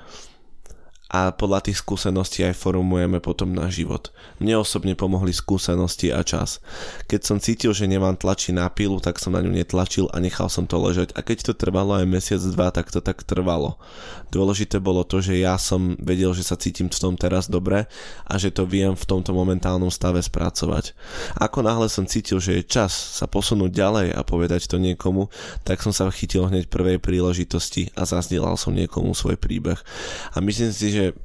a 1.10 1.34
podľa 1.34 1.66
tých 1.66 1.82
skúseností 1.82 2.46
aj 2.46 2.54
formujeme 2.54 3.18
potom 3.18 3.50
na 3.50 3.66
život. 3.66 4.14
Mne 4.38 4.62
osobne 4.62 4.94
pomohli 4.94 5.34
skúsenosti 5.34 6.14
a 6.14 6.22
čas. 6.22 6.62
Keď 7.10 7.22
som 7.26 7.42
cítil, 7.42 7.74
že 7.74 7.90
nemám 7.90 8.14
tlačiť 8.14 8.54
na 8.54 8.70
pilu, 8.70 9.02
tak 9.02 9.18
som 9.18 9.34
na 9.34 9.42
ňu 9.42 9.50
netlačil 9.50 10.06
a 10.14 10.22
nechal 10.22 10.54
som 10.54 10.70
to 10.70 10.78
ležať. 10.78 11.10
A 11.18 11.26
keď 11.26 11.50
to 11.50 11.54
trvalo 11.58 11.98
aj 11.98 12.06
mesiac, 12.06 12.38
dva, 12.54 12.70
tak 12.70 12.94
to 12.94 13.02
tak 13.02 13.26
trvalo. 13.26 13.82
Dôležité 14.30 14.78
bolo 14.78 15.02
to, 15.02 15.18
že 15.18 15.42
ja 15.42 15.58
som 15.58 15.98
vedel, 15.98 16.30
že 16.38 16.46
sa 16.46 16.54
cítim 16.54 16.86
v 16.86 17.02
tom 17.02 17.18
teraz 17.18 17.50
dobre 17.50 17.90
a 18.30 18.34
že 18.38 18.54
to 18.54 18.70
viem 18.70 18.94
v 18.94 19.08
tomto 19.10 19.34
momentálnom 19.34 19.90
stave 19.90 20.22
spracovať. 20.22 20.94
Ako 21.42 21.66
náhle 21.66 21.90
som 21.90 22.06
cítil, 22.06 22.38
že 22.38 22.62
je 22.62 22.70
čas 22.70 22.94
sa 22.94 23.26
posunúť 23.26 23.74
ďalej 23.74 24.08
a 24.14 24.22
povedať 24.22 24.70
to 24.70 24.78
niekomu, 24.78 25.34
tak 25.66 25.82
som 25.82 25.90
sa 25.90 26.06
chytil 26.14 26.46
hneď 26.46 26.70
prvej 26.70 27.02
príležitosti 27.02 27.90
a 27.98 28.06
zazdielal 28.06 28.54
som 28.62 28.78
niekomu 28.78 29.18
svoj 29.18 29.42
príbeh. 29.42 29.82
A 30.36 30.44
myslím 30.46 30.70
si, 30.70 30.94
že 30.94 30.99
že 31.00 31.16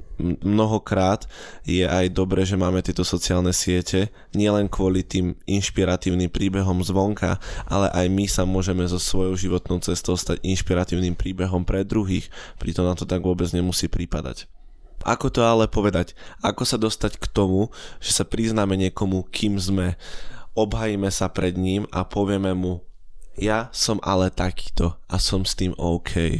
mnohokrát 0.43 1.27
je 1.67 1.83
aj 1.83 2.07
dobre, 2.15 2.47
že 2.47 2.55
máme 2.55 2.79
tieto 2.79 3.03
sociálne 3.03 3.51
siete, 3.51 4.07
nielen 4.31 4.71
kvôli 4.71 5.03
tým 5.03 5.35
inšpiratívnym 5.43 6.31
príbehom 6.31 6.79
zvonka, 6.79 7.35
ale 7.67 7.91
aj 7.91 8.07
my 8.07 8.25
sa 8.25 8.47
môžeme 8.47 8.87
so 8.87 8.95
svojou 8.95 9.35
životnou 9.35 9.83
cestou 9.83 10.15
stať 10.15 10.39
inšpiratívnym 10.39 11.19
príbehom 11.19 11.67
pre 11.67 11.83
druhých, 11.83 12.31
pritom 12.55 12.87
na 12.87 12.95
to 12.95 13.03
tak 13.03 13.19
vôbec 13.19 13.51
nemusí 13.51 13.91
prípadať. 13.91 14.47
Ako 15.03 15.27
to 15.29 15.43
ale 15.43 15.67
povedať? 15.67 16.15
Ako 16.41 16.63
sa 16.63 16.79
dostať 16.79 17.19
k 17.19 17.27
tomu, 17.29 17.69
že 17.99 18.15
sa 18.15 18.23
priznáme 18.23 18.79
niekomu, 18.79 19.27
kým 19.27 19.59
sme, 19.59 19.99
obhajíme 20.55 21.11
sa 21.11 21.27
pred 21.27 21.59
ním 21.59 21.85
a 21.91 22.07
povieme 22.07 22.55
mu, 22.55 22.81
ja 23.35 23.67
som 23.75 23.99
ale 23.99 24.31
takýto 24.31 24.95
a 25.11 25.19
som 25.19 25.43
s 25.43 25.59
tým 25.59 25.75
OK. 25.75 26.39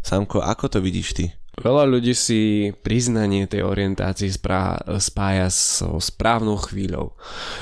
Samko, 0.00 0.40
ako 0.40 0.64
to 0.72 0.78
vidíš 0.80 1.12
ty? 1.12 1.41
Veľa 1.52 1.84
ľudí 1.84 2.16
si 2.16 2.72
priznanie 2.80 3.44
tej 3.44 3.68
orientácii 3.68 4.32
sprá- 4.32 4.80
spája 4.96 5.52
so 5.52 6.00
správnou 6.00 6.56
chvíľou. 6.56 7.12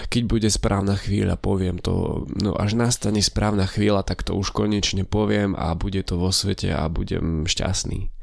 Keď 0.06 0.22
bude 0.30 0.46
správna 0.46 0.94
chvíľa, 0.94 1.34
poviem 1.34 1.82
to, 1.82 2.22
no 2.38 2.54
až 2.54 2.78
nastane 2.78 3.18
správna 3.18 3.66
chvíľa, 3.66 4.06
tak 4.06 4.22
to 4.22 4.38
už 4.38 4.54
konečne 4.54 5.02
poviem 5.02 5.58
a 5.58 5.74
bude 5.74 6.06
to 6.06 6.22
vo 6.22 6.30
svete 6.30 6.70
a 6.70 6.86
budem 6.86 7.50
šťastný. 7.50 8.14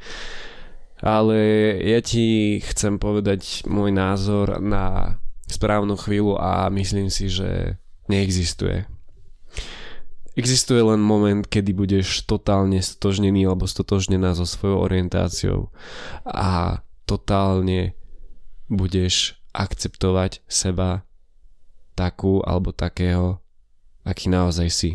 Ale 1.03 1.37
ja 1.83 1.99
ti 1.99 2.57
chcem 2.63 2.95
povedať 2.95 3.67
môj 3.67 3.91
názor 3.91 4.63
na 4.63 5.19
správnu 5.51 5.99
chvíľu 5.99 6.39
a 6.39 6.71
myslím 6.71 7.11
si, 7.11 7.27
že 7.27 7.75
neexistuje. 8.07 8.96
Existuje 10.37 10.77
len 10.77 11.01
moment, 11.01 11.41
kedy 11.41 11.73
budeš 11.73 12.29
totálne 12.29 12.77
stotožnený 12.77 13.49
alebo 13.49 13.65
stotožnená 13.65 14.37
so 14.37 14.45
svojou 14.45 14.85
orientáciou 14.85 15.73
a 16.21 16.85
totálne 17.09 17.97
budeš 18.69 19.41
akceptovať 19.57 20.45
seba 20.45 21.01
takú 21.97 22.45
alebo 22.45 22.69
takého, 22.69 23.41
aký 24.05 24.29
naozaj 24.29 24.69
si. 24.69 24.91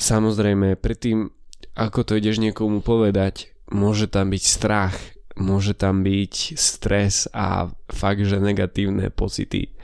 Samozrejme, 0.00 0.80
predtým, 0.80 1.28
ako 1.76 2.08
to 2.08 2.12
ideš 2.16 2.40
niekomu 2.40 2.80
povedať, 2.80 3.52
môže 3.68 4.08
tam 4.08 4.32
byť 4.32 4.42
strach, 4.48 4.96
môže 5.36 5.76
tam 5.76 6.00
byť 6.00 6.56
stres 6.56 7.28
a 7.36 7.68
fakt, 7.92 8.24
že 8.24 8.40
negatívne 8.40 9.12
pocity. 9.12 9.76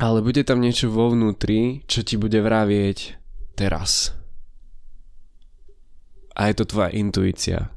Ale 0.00 0.24
bude 0.24 0.40
tam 0.48 0.64
niečo 0.64 0.88
vo 0.88 1.12
vnútri, 1.12 1.84
čo 1.84 2.00
ti 2.00 2.16
bude 2.16 2.40
vravieť 2.40 3.20
teraz. 3.52 4.16
A 6.32 6.48
je 6.48 6.54
to 6.56 6.64
tvoja 6.64 6.88
intuícia. 6.96 7.68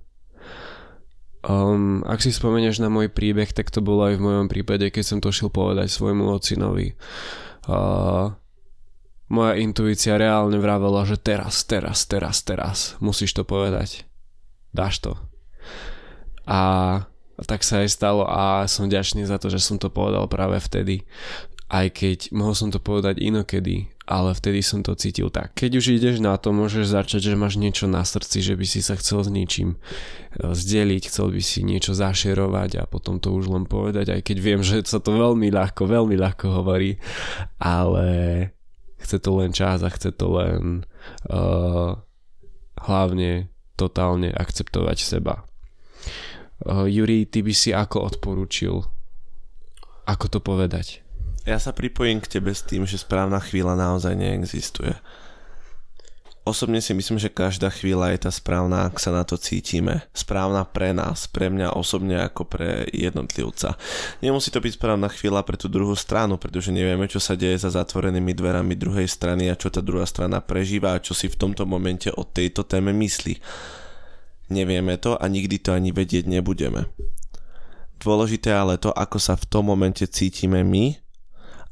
Um, 1.43 1.99
ak 2.07 2.23
si 2.23 2.31
spomenieš 2.31 2.79
na 2.79 2.87
môj 2.87 3.11
príbeh, 3.11 3.51
tak 3.51 3.67
to 3.67 3.83
bolo 3.83 4.07
aj 4.07 4.15
v 4.15 4.23
mojom 4.23 4.47
prípade, 4.47 4.87
keď 4.87 5.03
som 5.03 5.19
to 5.19 5.35
šiel 5.35 5.51
povedať 5.51 5.91
svojmu 5.91 6.31
ocinovi. 6.31 6.95
Uh, 7.67 8.31
moja 9.27 9.59
intuícia 9.59 10.15
reálne 10.15 10.55
vravela, 10.55 11.03
že 11.03 11.19
teraz, 11.19 11.67
teraz, 11.67 12.07
teraz, 12.07 12.39
teraz 12.47 12.95
musíš 13.03 13.35
to 13.35 13.43
povedať 13.43 14.07
dáš 14.73 14.99
to. 14.99 15.13
A, 16.49 16.61
a 17.37 17.41
tak 17.45 17.63
sa 17.63 17.85
aj 17.85 17.93
stalo 17.93 18.25
a 18.27 18.65
som 18.67 18.89
ďačný 18.89 19.23
za 19.23 19.37
to, 19.37 19.47
že 19.47 19.61
som 19.61 19.77
to 19.79 19.87
povedal 19.87 20.27
práve 20.27 20.59
vtedy. 20.59 21.05
Aj 21.73 21.89
keď 21.89 22.29
mohol 22.29 22.53
som 22.53 22.69
to 22.69 22.77
povedať 22.77 23.17
inokedy, 23.17 23.89
ale 24.05 24.35
vtedy 24.35 24.61
som 24.61 24.83
to 24.85 24.93
cítil 24.99 25.31
tak. 25.33 25.55
Keď 25.55 25.71
už 25.79 25.85
ideš 25.97 26.21
na 26.21 26.37
to, 26.37 26.53
môžeš 26.53 26.91
začať, 26.91 27.33
že 27.33 27.39
máš 27.39 27.57
niečo 27.57 27.89
na 27.89 28.05
srdci, 28.05 28.45
že 28.45 28.53
by 28.53 28.65
si 28.67 28.85
sa 28.85 28.93
chcel 28.99 29.25
s 29.25 29.29
ničím 29.31 29.73
e, 29.73 29.77
zdeliť, 30.53 31.07
chcel 31.07 31.31
by 31.31 31.41
si 31.41 31.63
niečo 31.63 31.95
zašerovať 31.95 32.77
a 32.77 32.85
potom 32.85 33.17
to 33.17 33.31
už 33.31 33.47
len 33.49 33.65
povedať, 33.65 34.13
aj 34.13 34.21
keď 34.21 34.37
viem, 34.43 34.61
že 34.61 34.83
sa 34.83 34.99
to 34.99 35.15
veľmi 35.15 35.49
ľahko, 35.49 35.87
veľmi 35.87 36.19
ľahko 36.19 36.45
hovorí, 36.51 36.99
ale 37.63 38.07
chce 38.99 39.17
to 39.23 39.31
len 39.39 39.55
čas 39.55 39.83
a 39.83 39.89
chce 39.89 40.11
to 40.15 40.27
len 40.35 40.83
uh, 41.31 41.95
hlavne 42.83 43.47
totálne 43.79 44.31
akceptovať 44.31 44.97
seba. 44.99 45.43
Uh, 46.63 46.87
Juri, 46.87 47.23
ty 47.27 47.39
by 47.39 47.53
si 47.55 47.71
ako 47.71 48.03
odporučil? 48.03 48.83
Ako 50.03 50.25
to 50.27 50.43
povedať? 50.43 51.02
Ja 51.43 51.59
sa 51.59 51.75
pripojím 51.75 52.23
k 52.23 52.39
tebe 52.39 52.55
s 52.55 52.63
tým, 52.63 52.87
že 52.87 52.95
správna 52.95 53.43
chvíľa 53.43 53.75
naozaj 53.75 54.15
neexistuje. 54.15 54.95
Osobne 56.43 56.83
si 56.83 56.91
myslím, 56.91 57.19
že 57.19 57.31
každá 57.31 57.71
chvíľa 57.71 58.11
je 58.15 58.27
tá 58.27 58.31
správna, 58.31 58.87
ak 58.87 58.99
sa 58.99 59.15
na 59.15 59.23
to 59.23 59.39
cítime. 59.39 60.03
Správna 60.11 60.67
pre 60.67 60.91
nás, 60.91 61.23
pre 61.27 61.47
mňa 61.47 61.71
osobne 61.71 62.19
ako 62.19 62.43
pre 62.43 62.83
jednotlivca. 62.91 63.79
Nemusí 64.19 64.51
to 64.51 64.59
byť 64.59 64.75
správna 64.75 65.07
chvíľa 65.07 65.43
pre 65.47 65.55
tú 65.55 65.71
druhú 65.71 65.95
stranu, 65.95 66.35
pretože 66.35 66.75
nevieme, 66.75 67.07
čo 67.07 67.23
sa 67.23 67.39
deje 67.39 67.59
za 67.59 67.71
zatvorenými 67.71 68.35
dverami 68.35 68.75
druhej 68.75 69.07
strany 69.07 69.47
a 69.47 69.55
čo 69.55 69.71
tá 69.71 69.79
druhá 69.79 70.03
strana 70.03 70.43
prežíva 70.43 70.95
a 70.95 71.03
čo 71.03 71.15
si 71.15 71.31
v 71.31 71.39
tomto 71.39 71.63
momente 71.63 72.11
o 72.11 72.27
tejto 72.27 72.67
téme 72.67 72.91
myslí. 72.91 73.39
Nevieme 74.51 74.99
to 74.99 75.15
a 75.15 75.23
nikdy 75.31 75.59
to 75.63 75.71
ani 75.71 75.95
vedieť 75.95 76.27
nebudeme. 76.27 76.91
Dôležité 78.03 78.51
ale 78.51 78.75
to, 78.75 78.91
ako 78.91 79.15
sa 79.15 79.39
v 79.39 79.47
tom 79.47 79.71
momente 79.71 80.03
cítime 80.11 80.59
my 80.67 81.02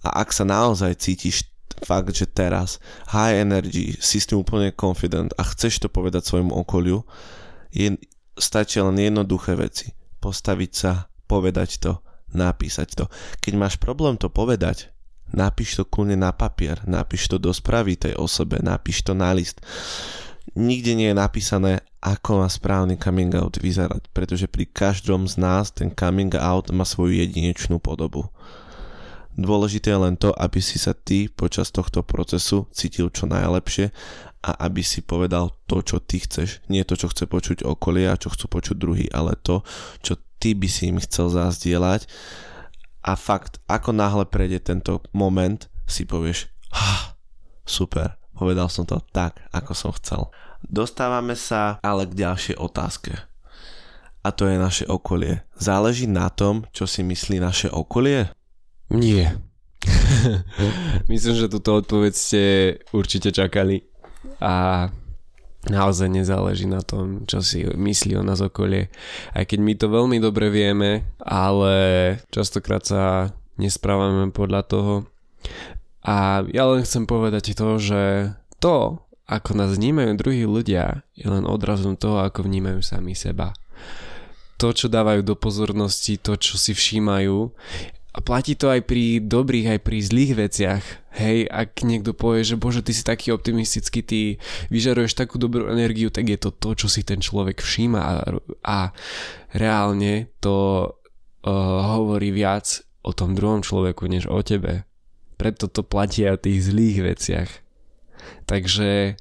a 0.01 0.25
ak 0.25 0.33
sa 0.33 0.45
naozaj 0.45 0.97
cítiš 0.97 1.51
fakt, 1.81 2.13
že 2.13 2.29
teraz 2.29 2.77
high 3.09 3.41
energy, 3.41 3.97
si 3.97 4.21
s 4.21 4.29
tým 4.29 4.41
úplne 4.41 4.73
confident 4.73 5.33
a 5.37 5.45
chceš 5.45 5.85
to 5.85 5.87
povedať 5.89 6.25
svojmu 6.25 6.53
okoliu, 6.53 7.01
je, 7.73 7.95
stačí 8.37 8.81
len 8.83 8.97
jednoduché 8.97 9.57
veci. 9.57 9.93
Postaviť 10.21 10.71
sa, 10.73 11.09
povedať 11.25 11.81
to, 11.81 12.03
napísať 12.35 12.89
to. 12.93 13.05
Keď 13.41 13.53
máš 13.57 13.75
problém 13.81 14.19
to 14.19 14.29
povedať, 14.29 14.91
napíš 15.31 15.79
to 15.79 15.83
kľudne 15.87 16.19
na 16.19 16.31
papier, 16.35 16.79
napíš 16.85 17.31
to 17.31 17.37
do 17.39 17.49
správy 17.55 17.95
tej 17.95 18.13
osobe, 18.19 18.59
napíš 18.59 19.01
to 19.01 19.15
na 19.15 19.31
list. 19.31 19.63
Nikde 20.57 20.97
nie 20.97 21.09
je 21.13 21.17
napísané, 21.17 21.73
ako 22.01 22.43
má 22.43 22.49
správny 22.49 22.97
coming 22.97 23.31
out 23.37 23.61
vyzerať, 23.61 24.09
pretože 24.11 24.49
pri 24.49 24.67
každom 24.67 25.29
z 25.29 25.39
nás 25.39 25.71
ten 25.71 25.93
coming 25.93 26.33
out 26.35 26.67
má 26.73 26.83
svoju 26.83 27.23
jedinečnú 27.23 27.77
podobu. 27.77 28.27
Dôležité 29.39 29.95
je 29.95 30.03
len 30.03 30.15
to, 30.19 30.35
aby 30.35 30.59
si 30.59 30.75
sa 30.75 30.91
ty 30.91 31.31
počas 31.31 31.71
tohto 31.71 32.03
procesu 32.03 32.67
cítil 32.75 33.07
čo 33.07 33.27
najlepšie 33.31 33.95
a 34.41 34.51
aby 34.67 34.83
si 34.83 34.99
povedal 35.05 35.55
to, 35.69 35.79
čo 35.85 36.03
ty 36.03 36.19
chceš. 36.19 36.59
Nie 36.67 36.83
to, 36.83 36.99
čo 36.99 37.07
chce 37.07 37.29
počuť 37.29 37.63
okolie 37.63 38.09
a 38.11 38.19
čo 38.19 38.33
chcú 38.33 38.51
počuť 38.59 38.75
druhý, 38.75 39.05
ale 39.13 39.39
to, 39.39 39.63
čo 40.03 40.19
ty 40.41 40.57
by 40.57 40.67
si 40.67 40.89
im 40.91 40.99
chcel 40.99 41.31
zazdieľať. 41.31 42.09
A 43.05 43.13
fakt, 43.17 43.61
ako 43.69 43.93
náhle 43.93 44.25
prejde 44.27 44.61
tento 44.61 45.01
moment, 45.13 45.69
si 45.85 46.05
povieš, 46.05 46.49
ha, 46.73 47.17
super, 47.65 48.17
povedal 48.33 48.67
som 48.67 48.83
to 48.89 48.99
tak, 49.13 49.41
ako 49.53 49.71
som 49.77 49.91
chcel. 49.95 50.33
Dostávame 50.65 51.33
sa 51.37 51.81
ale 51.81 52.05
k 52.09 52.17
ďalšej 52.25 52.55
otázke. 52.57 53.13
A 54.21 54.29
to 54.29 54.45
je 54.45 54.57
naše 54.57 54.85
okolie. 54.85 55.41
Záleží 55.57 56.05
na 56.05 56.29
tom, 56.29 56.69
čo 56.69 56.85
si 56.85 57.01
myslí 57.01 57.41
naše 57.41 57.73
okolie? 57.73 58.29
Nie. 58.91 59.39
Myslím, 61.11 61.33
že 61.39 61.51
túto 61.51 61.79
odpoveď 61.79 62.13
ste 62.13 62.43
určite 62.91 63.31
čakali 63.31 63.87
a 64.43 64.87
naozaj 65.69 66.09
nezáleží 66.09 66.65
na 66.65 66.81
tom, 66.81 67.23
čo 67.29 67.39
si 67.45 67.63
myslí 67.65 68.17
o 68.17 68.25
nás 68.25 68.41
okolie. 68.41 68.89
Aj 69.31 69.45
keď 69.45 69.59
my 69.61 69.73
to 69.77 69.87
veľmi 69.87 70.17
dobre 70.17 70.49
vieme, 70.49 71.05
ale 71.21 71.73
častokrát 72.33 72.83
sa 72.83 73.33
nesprávame 73.61 74.33
podľa 74.33 74.61
toho. 74.65 74.95
A 76.01 76.41
ja 76.49 76.65
len 76.65 76.81
chcem 76.81 77.05
povedať 77.05 77.53
to, 77.53 77.77
že 77.77 78.33
to, 78.57 79.05
ako 79.29 79.51
nás 79.53 79.77
vnímajú 79.77 80.17
druhí 80.17 80.43
ľudia, 80.49 81.05
je 81.13 81.29
len 81.29 81.45
odrazom 81.45 81.93
toho, 81.93 82.25
ako 82.25 82.43
vnímajú 82.43 82.81
sami 82.81 83.13
seba. 83.13 83.53
To, 84.57 84.73
čo 84.73 84.89
dávajú 84.89 85.25
do 85.25 85.37
pozornosti, 85.37 86.17
to, 86.21 86.37
čo 86.37 86.57
si 86.57 86.73
všímajú, 86.73 87.53
a 88.11 88.19
platí 88.19 88.59
to 88.59 88.67
aj 88.67 88.83
pri 88.83 89.23
dobrých, 89.23 89.77
aj 89.77 89.79
pri 89.87 89.97
zlých 90.03 90.33
veciach. 90.35 90.83
Hej, 91.15 91.47
ak 91.47 91.83
niekto 91.87 92.11
povie, 92.11 92.43
že 92.43 92.59
bože, 92.59 92.83
ty 92.83 92.91
si 92.91 93.07
taký 93.07 93.31
optimistický, 93.31 93.99
ty 94.03 94.19
vyžaruješ 94.67 95.15
takú 95.15 95.39
dobrú 95.39 95.71
energiu, 95.71 96.11
tak 96.11 96.27
je 96.27 96.39
to 96.39 96.51
to, 96.51 96.75
čo 96.75 96.87
si 96.91 97.03
ten 97.07 97.23
človek 97.23 97.63
všíma 97.63 97.99
a, 97.99 98.13
a 98.67 98.77
reálne 99.55 100.31
to 100.43 100.87
uh, 100.87 101.79
hovorí 101.99 102.35
viac 102.35 102.83
o 103.03 103.11
tom 103.15 103.35
druhom 103.35 103.63
človeku, 103.63 104.07
než 104.07 104.27
o 104.27 104.39
tebe. 104.43 104.87
Preto 105.39 105.71
to 105.71 105.81
platí 105.81 106.27
aj 106.27 106.37
o 106.37 106.43
tých 106.47 106.59
zlých 106.67 106.97
veciach. 107.15 107.49
Takže 108.45 109.17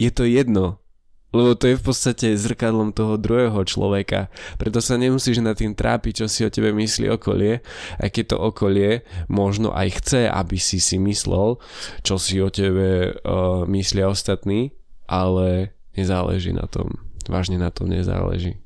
je 0.00 0.10
to 0.10 0.24
jedno, 0.24 0.79
lebo 1.30 1.54
to 1.54 1.70
je 1.70 1.78
v 1.78 1.84
podstate 1.84 2.26
zrkadlom 2.34 2.90
toho 2.90 3.14
druhého 3.14 3.62
človeka. 3.62 4.30
Preto 4.58 4.82
sa 4.82 4.98
nemusíš 4.98 5.38
nad 5.38 5.54
tým 5.54 5.74
trápiť, 5.74 6.22
čo 6.22 6.26
si 6.26 6.42
o 6.42 6.50
tebe 6.50 6.74
myslí 6.74 7.06
okolie, 7.10 7.62
aj 8.02 8.08
keď 8.10 8.24
to 8.34 8.36
okolie 8.38 9.06
možno 9.30 9.70
aj 9.70 10.02
chce, 10.02 10.26
aby 10.26 10.58
si 10.58 10.82
si 10.82 10.98
myslel, 10.98 11.58
čo 12.02 12.18
si 12.18 12.42
o 12.42 12.50
tebe 12.50 13.14
uh, 13.14 13.62
myslia 13.70 14.10
ostatní, 14.10 14.74
ale 15.06 15.74
nezáleží 15.94 16.50
na 16.50 16.66
tom. 16.66 16.98
Vážne 17.30 17.62
na 17.62 17.70
tom 17.70 17.86
nezáleží. 17.90 18.58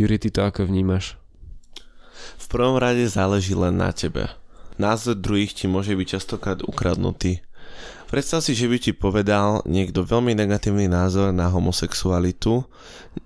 Juri, 0.00 0.16
ty 0.16 0.32
to 0.32 0.40
ako 0.40 0.64
vnímaš? 0.64 1.20
V 2.40 2.46
prvom 2.48 2.80
rade 2.80 3.04
záleží 3.04 3.52
len 3.52 3.76
na 3.76 3.92
tebe. 3.92 4.32
Názor 4.80 5.20
druhých 5.20 5.52
ti 5.52 5.68
môže 5.68 5.92
byť 5.92 6.06
častokrát 6.16 6.64
ukradnutý 6.64 7.44
Predstav 8.10 8.42
si, 8.42 8.58
že 8.58 8.66
by 8.66 8.78
ti 8.82 8.90
povedal 8.90 9.62
niekto 9.70 10.02
veľmi 10.02 10.34
negatívny 10.34 10.90
názor 10.90 11.30
na 11.30 11.46
homosexualitu, 11.46 12.66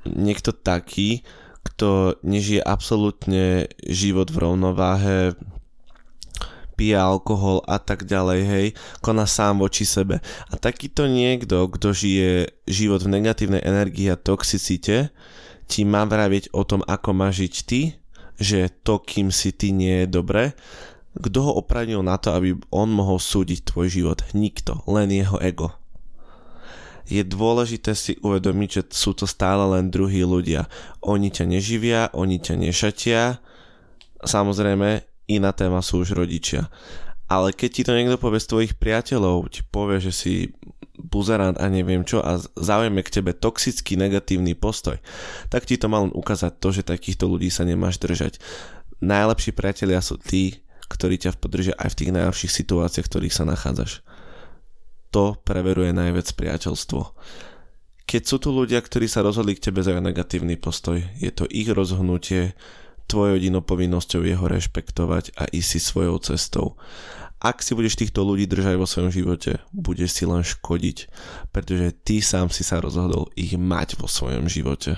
niekto 0.05 0.53
taký, 0.53 1.25
kto 1.65 2.21
nežije 2.21 2.61
absolútne 2.61 3.73
život 3.89 4.29
v 4.29 4.45
rovnováhe, 4.45 5.33
pije 6.77 7.01
alkohol 7.01 7.65
a 7.65 7.81
tak 7.81 8.05
ďalej, 8.05 8.41
hej, 8.45 8.67
koná 9.01 9.25
sám 9.25 9.65
voči 9.65 9.89
sebe. 9.89 10.21
A 10.53 10.61
takýto 10.61 11.09
niekto, 11.09 11.65
kto 11.73 11.97
žije 11.97 12.53
život 12.69 13.01
v 13.01 13.17
negatívnej 13.17 13.65
energii 13.65 14.13
a 14.13 14.21
toxicite, 14.21 15.09
ti 15.65 15.81
má 15.89 16.05
vraviť 16.05 16.53
o 16.53 16.61
tom, 16.61 16.85
ako 16.85 17.17
má 17.17 17.33
žiť 17.33 17.55
ty, 17.65 17.97
že 18.37 18.69
to, 18.85 19.01
kým 19.01 19.33
si 19.33 19.57
ty 19.57 19.73
nie 19.73 20.05
je 20.05 20.13
dobre 20.13 20.53
kto 21.15 21.39
ho 21.47 21.53
opravnil 21.63 22.03
na 22.03 22.19
to, 22.19 22.35
aby 22.35 22.59
on 22.75 22.91
mohol 22.91 23.23
súdiť 23.23 23.63
tvoj 23.63 23.87
život? 23.87 24.19
Nikto, 24.35 24.83
len 24.91 25.15
jeho 25.15 25.39
ego. 25.39 25.71
je 27.05 27.21
dôležité 27.21 27.93
si 27.93 28.17
uvedomiť, 28.25 28.69
že 28.81 28.83
sú 28.97 29.13
to 29.13 29.29
stále 29.29 29.61
len 29.77 29.93
druhí 29.93 30.25
ľudia. 30.25 30.65
Oni 31.05 31.29
ťa 31.29 31.45
neživia, 31.45 32.09
oni 32.17 32.41
ťa 32.41 32.55
nešatia. 32.57 33.45
Samozrejme, 34.25 35.05
iná 35.29 35.53
téma 35.53 35.85
sú 35.85 36.01
už 36.01 36.17
rodičia. 36.17 36.73
Ale 37.29 37.53
keď 37.53 37.71
ti 37.73 37.83
to 37.85 37.93
niekto 37.93 38.17
povie 38.17 38.41
z 38.41 38.49
tvojich 38.49 38.75
priateľov, 38.81 39.53
ti 39.53 39.61
povie, 39.69 40.01
že 40.01 40.13
si 40.13 40.35
buzerant 40.97 41.61
a 41.61 41.69
neviem 41.69 42.07
čo 42.07 42.25
a 42.25 42.41
zaujme 42.41 43.05
k 43.05 43.21
tebe 43.21 43.37
toxický 43.37 44.01
negatívny 44.01 44.57
postoj, 44.57 44.97
tak 45.53 45.69
ti 45.69 45.77
to 45.77 45.91
má 45.93 46.01
len 46.01 46.13
ukázať 46.15 46.53
to, 46.57 46.69
že 46.73 46.89
takýchto 46.89 47.29
ľudí 47.29 47.53
sa 47.53 47.69
nemáš 47.69 48.01
držať. 48.01 48.41
Najlepší 49.05 49.53
priatelia 49.53 50.01
sú 50.01 50.17
tí, 50.17 50.64
ktorí 50.89 51.21
ťa 51.21 51.41
podržia 51.41 51.75
aj 51.77 51.95
v 51.95 51.99
tých 52.03 52.15
najlepších 52.15 52.53
situáciách, 52.53 53.07
v 53.07 53.11
ktorých 53.11 53.35
sa 53.35 53.45
nachádzaš. 53.49 54.05
To 55.15 55.39
preveruje 55.47 55.95
najviac 55.95 56.27
priateľstvo. 56.35 57.01
Keď 58.05 58.23
sú 58.27 58.37
tu 58.37 58.53
ľudia, 58.53 58.85
ktorí 58.85 59.09
sa 59.09 59.25
rozhodli 59.25 59.57
k 59.57 59.71
tebe 59.71 59.81
za 59.81 59.97
negatívny 59.97 60.61
postoj, 60.61 61.01
je 61.17 61.31
to 61.33 61.49
ich 61.49 61.71
rozhodnutie, 61.73 62.53
tvojou 63.09 63.37
jedinou 63.37 63.65
povinnosťou 63.65 64.25
je 64.25 64.35
ho 64.37 64.47
rešpektovať 64.49 65.37
a 65.37 65.49
ísť 65.49 65.69
si 65.77 65.81
svojou 65.81 66.17
cestou. 66.21 66.67
Ak 67.45 67.61
si 67.61 67.77
budeš 67.77 68.01
týchto 68.01 68.25
ľudí 68.25 68.49
držať 68.49 68.81
vo 68.81 68.89
svojom 68.89 69.13
živote, 69.13 69.61
budeš 69.73 70.17
si 70.17 70.25
len 70.25 70.41
škodiť, 70.41 70.99
pretože 71.53 71.93
ty 72.05 72.25
sám 72.25 72.49
si 72.49 72.65
sa 72.65 72.81
rozhodol 72.81 73.29
ich 73.37 73.53
mať 73.57 74.01
vo 74.01 74.09
svojom 74.09 74.49
živote. 74.49 74.97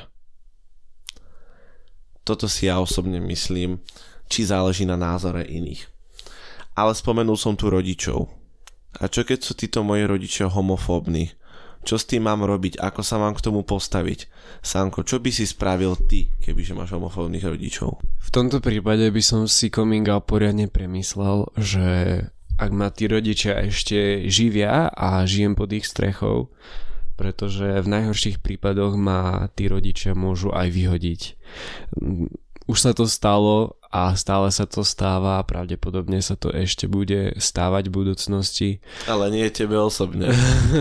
Toto 2.22 2.46
si 2.50 2.70
ja 2.70 2.78
osobne 2.82 3.18
myslím, 3.22 3.82
či 4.26 4.46
záleží 4.46 4.84
na 4.84 4.98
názore 4.98 5.46
iných. 5.46 5.86
Ale 6.76 6.92
spomenul 6.92 7.40
som 7.40 7.56
tu 7.56 7.72
rodičov. 7.72 8.28
A 9.00 9.08
čo 9.08 9.24
keď 9.24 9.38
sú 9.44 9.52
títo 9.56 9.84
moji 9.84 10.04
rodičia 10.08 10.48
homofóbni? 10.48 11.32
Čo 11.86 12.02
s 12.02 12.08
tým 12.08 12.26
mám 12.26 12.42
robiť? 12.42 12.82
Ako 12.82 13.06
sa 13.06 13.16
mám 13.22 13.38
k 13.38 13.44
tomu 13.46 13.62
postaviť? 13.62 14.26
Sanko, 14.58 15.06
čo 15.06 15.22
by 15.22 15.30
si 15.30 15.46
spravil 15.46 15.94
ty, 16.10 16.26
kebyže 16.42 16.74
máš 16.74 16.98
homofóbnych 16.98 17.46
rodičov? 17.46 18.02
V 18.02 18.30
tomto 18.34 18.58
prípade 18.58 19.06
by 19.06 19.22
som 19.22 19.46
si 19.46 19.70
coming 19.70 20.02
out 20.10 20.26
poriadne 20.26 20.66
premyslel, 20.66 21.46
že 21.54 21.86
ak 22.58 22.70
ma 22.72 22.90
tí 22.90 23.06
rodičia 23.06 23.62
ešte 23.62 24.26
živia 24.26 24.90
a 24.90 25.22
žijem 25.28 25.54
pod 25.54 25.70
ich 25.76 25.86
strechou, 25.86 26.50
pretože 27.14 27.64
v 27.80 27.86
najhorších 27.86 28.42
prípadoch 28.42 28.98
ma 28.98 29.46
tí 29.54 29.70
rodičia 29.70 30.18
môžu 30.18 30.50
aj 30.50 30.68
vyhodiť. 30.72 31.20
Už 32.66 32.78
sa 32.82 32.96
to 32.96 33.06
stalo 33.06 33.78
a 33.96 34.12
stále 34.12 34.52
sa 34.52 34.68
to 34.68 34.84
stáva 34.84 35.40
a 35.40 35.46
pravdepodobne 35.48 36.20
sa 36.20 36.36
to 36.36 36.52
ešte 36.52 36.84
bude 36.84 37.32
stávať 37.40 37.88
v 37.88 37.96
budúcnosti. 37.96 38.70
Ale 39.08 39.32
nie 39.32 39.48
tebe 39.48 39.80
osobne. 39.80 40.28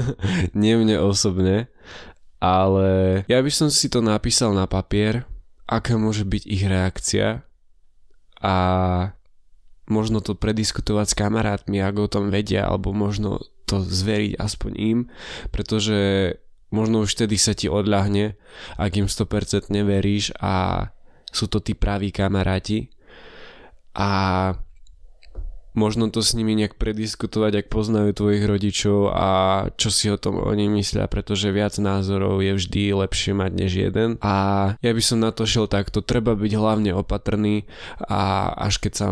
nie 0.51 0.75
mne 0.75 0.99
osobne, 0.99 1.71
ale 2.43 3.23
ja 3.31 3.39
by 3.39 3.51
som 3.51 3.71
si 3.71 3.87
to 3.87 4.03
napísal 4.03 4.51
na 4.51 4.67
papier, 4.67 5.23
aká 5.63 5.95
môže 5.95 6.27
byť 6.27 6.43
ich 6.43 6.63
reakcia 6.67 7.47
a 8.43 8.55
možno 9.87 10.19
to 10.19 10.35
prediskutovať 10.35 11.07
s 11.07 11.15
kamarátmi, 11.15 11.79
ako 11.79 11.99
o 12.03 12.11
tom 12.11 12.25
vedia, 12.27 12.67
alebo 12.67 12.91
možno 12.91 13.39
to 13.63 13.79
zveriť 13.79 14.35
aspoň 14.35 14.71
im, 14.75 14.99
pretože 15.55 16.35
možno 16.67 17.07
už 17.07 17.15
vtedy 17.15 17.39
sa 17.39 17.55
ti 17.55 17.71
odľahne, 17.71 18.35
ak 18.75 18.91
im 18.99 19.07
100% 19.07 19.71
veríš 19.87 20.35
a 20.35 20.89
sú 21.31 21.47
to 21.47 21.63
tí 21.63 21.71
praví 21.77 22.11
kamaráti 22.11 22.94
a 23.95 24.09
možno 25.75 26.07
to 26.07 26.23
s 26.23 26.33
nimi 26.33 26.55
nejak 26.55 26.79
prediskutovať, 26.79 27.63
ak 27.63 27.67
poznajú 27.67 28.15
tvojich 28.15 28.43
rodičov 28.47 29.11
a 29.11 29.27
čo 29.75 29.91
si 29.91 30.07
o 30.07 30.17
tom 30.17 30.39
oni 30.39 30.71
myslia, 30.71 31.05
pretože 31.11 31.51
viac 31.51 31.75
názorov 31.75 32.39
je 32.39 32.55
vždy 32.55 32.95
lepšie 32.95 33.35
mať 33.35 33.51
než 33.55 33.71
jeden. 33.75 34.09
A 34.23 34.33
ja 34.79 34.91
by 34.95 35.03
som 35.03 35.19
na 35.19 35.35
to 35.35 35.43
šiel 35.43 35.67
takto, 35.67 35.99
treba 35.99 36.33
byť 36.33 36.53
hlavne 36.55 36.95
opatrný 36.95 37.67
a 37.99 38.51
až 38.55 38.79
keď 38.79 38.93
sa 38.95 39.05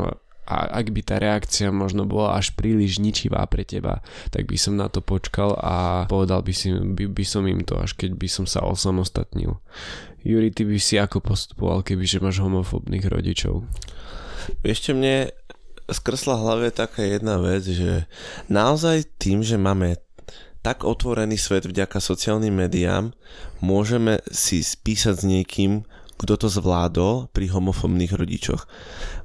a 0.43 0.75
ak 0.75 0.91
by 0.91 1.01
tá 1.07 1.15
reakcia 1.23 1.71
možno 1.71 2.03
bola 2.03 2.35
až 2.35 2.51
príliš 2.51 2.99
ničivá 2.99 3.47
pre 3.47 3.63
teba, 3.63 4.03
tak 4.27 4.43
by 4.51 4.59
som 4.59 4.75
na 4.75 4.91
to 4.91 4.99
počkal 4.99 5.55
a 5.55 6.03
povedal 6.11 6.43
by, 6.43 6.51
si, 6.51 6.67
by, 6.75 7.07
by 7.07 7.23
som 7.23 7.47
im 7.47 7.63
to, 7.63 7.79
až 7.79 7.95
keď 7.95 8.19
by 8.19 8.27
som 8.27 8.43
sa 8.43 8.59
osamostatnil. 8.67 9.63
Juri, 10.19 10.51
ty 10.51 10.67
by 10.67 10.75
si 10.83 10.99
ako 10.99 11.23
postupoval, 11.23 11.79
kebyže 11.87 12.19
máš 12.19 12.43
homofóbnych 12.43 13.07
rodičov? 13.07 13.63
Ešte 14.63 14.91
mne 14.95 15.31
skrsla 15.91 16.39
hlave 16.39 16.71
taká 16.71 17.03
jedna 17.03 17.39
vec, 17.39 17.67
že 17.67 18.07
naozaj 18.47 19.07
tým, 19.19 19.43
že 19.43 19.59
máme 19.59 19.99
tak 20.63 20.87
otvorený 20.87 21.35
svet 21.35 21.67
vďaka 21.67 21.99
sociálnym 21.99 22.55
médiám, 22.55 23.11
môžeme 23.59 24.23
si 24.31 24.63
spísať 24.63 25.15
s 25.19 25.23
niekým, 25.27 25.83
kto 26.17 26.37
to 26.37 26.47
zvládol 26.47 27.27
pri 27.33 27.49
homofóbnych 27.49 28.13
rodičoch. 28.13 28.69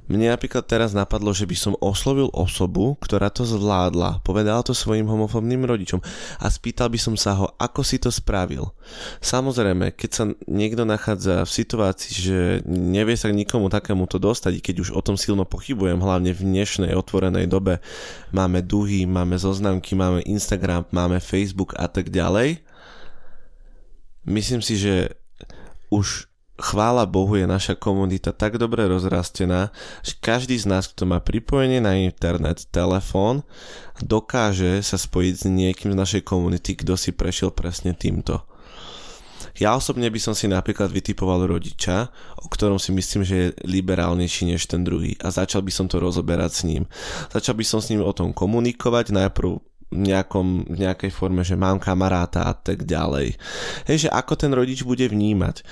Mne 0.09 0.33
napríklad 0.33 0.65
teraz 0.65 0.97
napadlo, 0.97 1.29
že 1.37 1.45
by 1.45 1.53
som 1.53 1.73
oslovil 1.77 2.33
osobu, 2.33 2.97
ktorá 2.97 3.29
to 3.29 3.45
zvládla, 3.45 4.25
povedal 4.25 4.65
to 4.65 4.73
svojim 4.73 5.05
homofóbnym 5.05 5.69
rodičom 5.69 6.01
a 6.41 6.49
spýtal 6.49 6.89
by 6.89 6.97
som 6.97 7.13
sa 7.13 7.37
ho, 7.37 7.53
ako 7.61 7.85
si 7.85 8.01
to 8.01 8.09
spravil. 8.09 8.73
Samozrejme, 9.21 9.93
keď 9.93 10.09
sa 10.09 10.23
niekto 10.49 10.81
nachádza 10.81 11.45
v 11.45 11.51
situácii, 11.53 12.11
že 12.17 12.37
nevie 12.65 13.13
sa 13.13 13.29
k 13.29 13.37
nikomu 13.37 13.69
takému 13.69 14.09
to 14.09 14.17
dostať, 14.17 14.57
keď 14.65 14.75
už 14.81 14.89
o 14.97 15.01
tom 15.05 15.13
silno 15.13 15.45
pochybujem, 15.45 16.01
hlavne 16.01 16.33
v 16.33 16.41
dnešnej 16.41 16.97
otvorenej 16.97 17.45
dobe, 17.45 17.77
máme 18.33 18.65
duhy, 18.65 19.05
máme 19.05 19.37
zoznamky, 19.37 19.93
máme 19.93 20.25
Instagram, 20.25 20.89
máme 20.89 21.21
Facebook 21.21 21.77
a 21.77 21.85
tak 21.85 22.09
ďalej, 22.09 22.65
myslím 24.25 24.61
si, 24.65 24.73
že 24.73 25.13
už 25.89 26.28
chvála 26.59 27.07
Bohu 27.07 27.39
je 27.39 27.47
naša 27.47 27.79
komunita 27.79 28.35
tak 28.35 28.59
dobre 28.59 28.85
rozrastená, 28.85 29.71
že 30.03 30.19
každý 30.19 30.59
z 30.59 30.67
nás, 30.67 30.91
kto 30.91 31.07
má 31.07 31.23
pripojenie 31.23 31.79
na 31.79 31.95
internet, 31.95 32.67
telefón, 32.69 33.47
dokáže 34.03 34.83
sa 34.83 34.99
spojiť 34.99 35.33
s 35.33 35.43
niekým 35.47 35.95
z 35.95 35.97
našej 35.97 36.21
komunity, 36.27 36.75
kto 36.75 36.99
si 36.99 37.15
prešiel 37.15 37.55
presne 37.55 37.95
týmto. 37.95 38.43
Ja 39.59 39.75
osobne 39.75 40.07
by 40.07 40.19
som 40.19 40.35
si 40.35 40.47
napríklad 40.47 40.87
vytipoval 40.91 41.47
rodiča, 41.47 42.11
o 42.39 42.47
ktorom 42.47 42.79
si 42.79 42.95
myslím, 42.95 43.23
že 43.27 43.35
je 43.35 43.53
liberálnejší 43.67 44.55
než 44.55 44.67
ten 44.67 44.83
druhý 44.87 45.19
a 45.19 45.31
začal 45.31 45.63
by 45.63 45.71
som 45.71 45.87
to 45.87 45.99
rozoberať 45.99 46.51
s 46.51 46.61
ním. 46.67 46.83
Začal 47.31 47.55
by 47.59 47.65
som 47.67 47.79
s 47.83 47.91
ním 47.91 48.03
o 48.03 48.11
tom 48.15 48.31
komunikovať, 48.31 49.11
najprv 49.11 49.59
nejakom, 49.89 50.69
nejakej 50.69 51.09
forme, 51.09 51.41
že 51.41 51.57
mám 51.57 51.81
kamaráta 51.81 52.45
a 52.45 52.53
tak 52.53 52.85
ďalej. 52.85 53.35
Hej, 53.89 54.07
že 54.07 54.09
ako 54.13 54.37
ten 54.37 54.53
rodič 54.53 54.85
bude 54.85 55.09
vnímať 55.09 55.65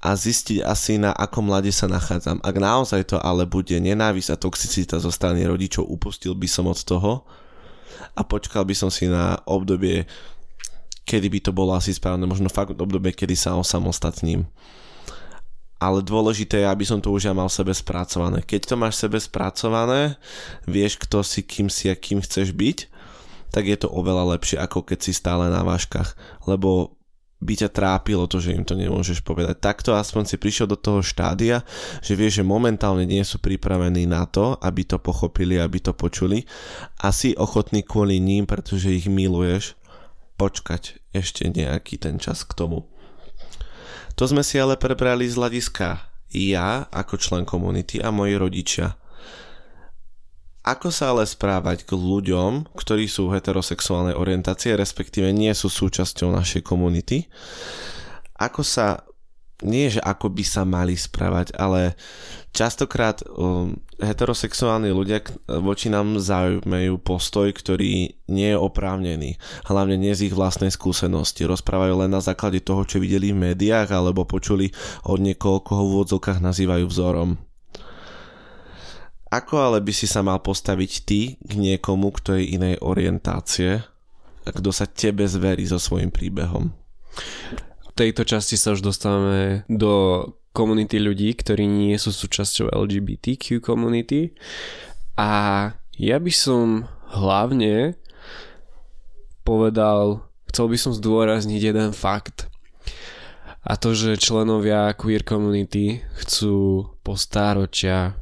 a 0.00 0.12
zistiť 0.12 0.60
asi 0.60 1.00
na 1.00 1.10
akom 1.10 1.48
mlade 1.48 1.72
sa 1.72 1.88
nachádzam. 1.88 2.38
Ak 2.44 2.56
naozaj 2.60 3.16
to 3.16 3.16
ale 3.16 3.48
bude 3.48 3.72
nenávisť 3.72 4.36
a 4.36 4.40
toxicita 4.40 5.00
zo 5.00 5.08
strany 5.08 5.42
rodičov, 5.48 5.88
upustil 5.88 6.36
by 6.36 6.48
som 6.48 6.68
od 6.68 6.76
toho 6.76 7.24
a 8.12 8.20
počkal 8.20 8.68
by 8.68 8.76
som 8.76 8.92
si 8.92 9.08
na 9.08 9.40
obdobie, 9.48 10.04
kedy 11.08 11.32
by 11.32 11.38
to 11.40 11.50
bolo 11.52 11.72
asi 11.72 11.96
správne, 11.96 12.28
možno 12.28 12.52
fakt 12.52 12.76
obdobie, 12.76 13.16
kedy 13.16 13.32
sa 13.32 13.56
osamostatním. 13.56 14.44
Ale 15.76 16.00
dôležité 16.00 16.64
je, 16.64 16.72
aby 16.72 16.88
som 16.88 17.04
to 17.04 17.12
už 17.12 17.28
ja 17.28 17.34
mal 17.36 17.52
sebe 17.52 17.72
spracované. 17.76 18.40
Keď 18.40 18.72
to 18.72 18.74
máš 18.80 18.96
sebe 18.96 19.20
spracované, 19.20 20.16
vieš, 20.64 20.96
kto 20.96 21.20
si, 21.20 21.44
kým 21.44 21.68
si 21.68 21.92
a 21.92 21.96
kým 21.96 22.24
chceš 22.24 22.56
byť, 22.56 22.88
tak 23.52 23.68
je 23.68 23.76
to 23.76 23.92
oveľa 23.92 24.36
lepšie, 24.36 24.56
ako 24.56 24.84
keď 24.88 24.98
si 25.04 25.12
stále 25.12 25.52
na 25.52 25.60
váškach. 25.60 26.16
Lebo 26.48 26.95
by 27.36 27.52
ťa 27.52 27.68
trápilo 27.68 28.24
to, 28.24 28.40
že 28.40 28.56
im 28.56 28.64
to 28.64 28.72
nemôžeš 28.72 29.20
povedať. 29.20 29.60
Takto 29.60 29.92
aspoň 29.92 30.24
si 30.24 30.36
prišiel 30.40 30.72
do 30.72 30.78
toho 30.80 31.04
štádia, 31.04 31.60
že 32.00 32.16
vieš, 32.16 32.40
že 32.40 32.48
momentálne 32.48 33.04
nie 33.04 33.20
sú 33.22 33.36
pripravení 33.36 34.08
na 34.08 34.24
to, 34.24 34.56
aby 34.64 34.88
to 34.88 34.96
pochopili, 34.96 35.60
aby 35.60 35.78
to 35.78 35.92
počuli 35.92 36.48
a 37.04 37.12
si 37.12 37.36
ochotný 37.36 37.84
kvôli 37.84 38.16
ním, 38.16 38.48
pretože 38.48 38.88
ich 38.88 39.06
miluješ, 39.06 39.76
počkať 40.36 41.00
ešte 41.16 41.48
nejaký 41.48 41.96
ten 42.00 42.20
čas 42.20 42.44
k 42.44 42.52
tomu. 42.56 42.88
To 44.16 44.24
sme 44.24 44.40
si 44.40 44.56
ale 44.56 44.80
prebrali 44.80 45.28
z 45.28 45.36
hľadiska 45.36 46.16
ja 46.36 46.84
ako 46.92 47.14
člen 47.16 47.44
komunity 47.48 48.02
a 48.02 48.12
moji 48.12 48.36
rodičia. 48.36 48.98
Ako 50.66 50.90
sa 50.90 51.14
ale 51.14 51.22
správať 51.22 51.86
k 51.86 51.94
ľuďom, 51.94 52.74
ktorí 52.74 53.06
sú 53.06 53.30
heterosexuálnej 53.30 54.18
orientácie, 54.18 54.74
respektíve 54.74 55.30
nie 55.30 55.54
sú 55.54 55.70
súčasťou 55.70 56.34
našej 56.34 56.66
komunity? 56.66 57.30
Ako 58.34 58.66
sa, 58.66 59.06
nie 59.62 59.86
že 59.86 60.02
ako 60.02 60.26
by 60.34 60.42
sa 60.42 60.66
mali 60.66 60.98
správať, 60.98 61.54
ale 61.54 61.94
častokrát 62.50 63.22
um, 63.30 63.78
heterosexuálni 64.02 64.90
ľudia 64.90 65.22
voči 65.46 65.86
nám 65.86 66.18
zaujímajú 66.18 66.98
postoj, 66.98 67.46
ktorý 67.54 68.18
nie 68.26 68.48
je 68.50 68.58
oprávnený. 68.58 69.38
Hlavne 69.70 69.94
nie 69.94 70.18
z 70.18 70.28
ich 70.28 70.34
vlastnej 70.34 70.74
skúsenosti. 70.74 71.46
Rozprávajú 71.46 72.02
len 72.02 72.10
na 72.10 72.18
základe 72.18 72.58
toho, 72.58 72.82
čo 72.82 72.98
videli 72.98 73.30
v 73.30 73.54
médiách 73.54 73.94
alebo 73.94 74.26
počuli 74.26 74.74
od 75.06 75.22
niekoho, 75.22 75.62
koho 75.62 75.86
v 75.86 75.92
úvodzovkách 76.02 76.42
nazývajú 76.42 76.90
vzorom. 76.90 77.45
Ako 79.26 79.58
ale 79.58 79.78
by 79.82 79.92
si 79.92 80.06
sa 80.06 80.22
mal 80.22 80.38
postaviť 80.38 80.92
ty 81.02 81.20
k 81.42 81.52
niekomu, 81.58 82.14
kto 82.14 82.38
je 82.38 82.54
inej 82.54 82.78
orientácie 82.78 83.82
kto 84.52 84.70
sa 84.70 84.86
tebe 84.86 85.26
zverí 85.26 85.66
so 85.66 85.80
svojím 85.80 86.14
príbehom. 86.14 86.70
V 87.82 87.90
tejto 87.96 88.22
časti 88.22 88.54
sa 88.54 88.76
už 88.76 88.84
dostávame 88.84 89.66
do 89.66 90.22
komunity 90.52 91.00
ľudí, 91.00 91.32
ktorí 91.34 91.64
nie 91.66 91.96
sú 91.96 92.12
súčasťou 92.12 92.70
LGBTQ 92.70 93.64
komunity 93.64 94.36
a 95.16 95.72
ja 95.96 96.16
by 96.20 96.32
som 96.32 96.86
hlavne 97.16 97.96
povedal, 99.42 100.28
chcel 100.52 100.66
by 100.68 100.78
som 100.78 100.92
zdôrazniť 100.92 101.60
jeden 101.72 101.90
fakt. 101.96 102.52
A 103.66 103.74
to, 103.74 103.98
že 103.98 104.20
členovia 104.20 104.94
queer 104.94 105.26
community 105.26 106.04
chcú 106.22 106.86
postáročia 107.02 108.14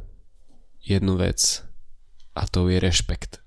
jednu 0.84 1.16
vec. 1.16 1.64
A 2.36 2.44
to 2.46 2.68
je 2.68 2.78
rešpekt. 2.78 3.40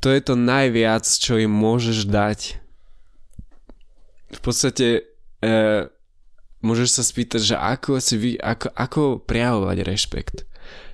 To 0.00 0.12
je 0.12 0.20
to 0.20 0.36
najviac, 0.36 1.04
čo 1.04 1.40
im 1.40 1.52
môžeš 1.52 2.08
dať. 2.08 2.60
V 4.34 4.40
podstate 4.42 5.08
e, 5.40 5.88
môžeš 6.60 6.88
sa 7.00 7.02
spýtať, 7.04 7.40
že 7.40 7.56
ako, 7.56 8.00
si 8.00 8.16
vy, 8.20 8.30
ako, 8.36 8.68
ako 8.74 9.02
prejavovať 9.24 9.78
rešpekt. 9.84 10.36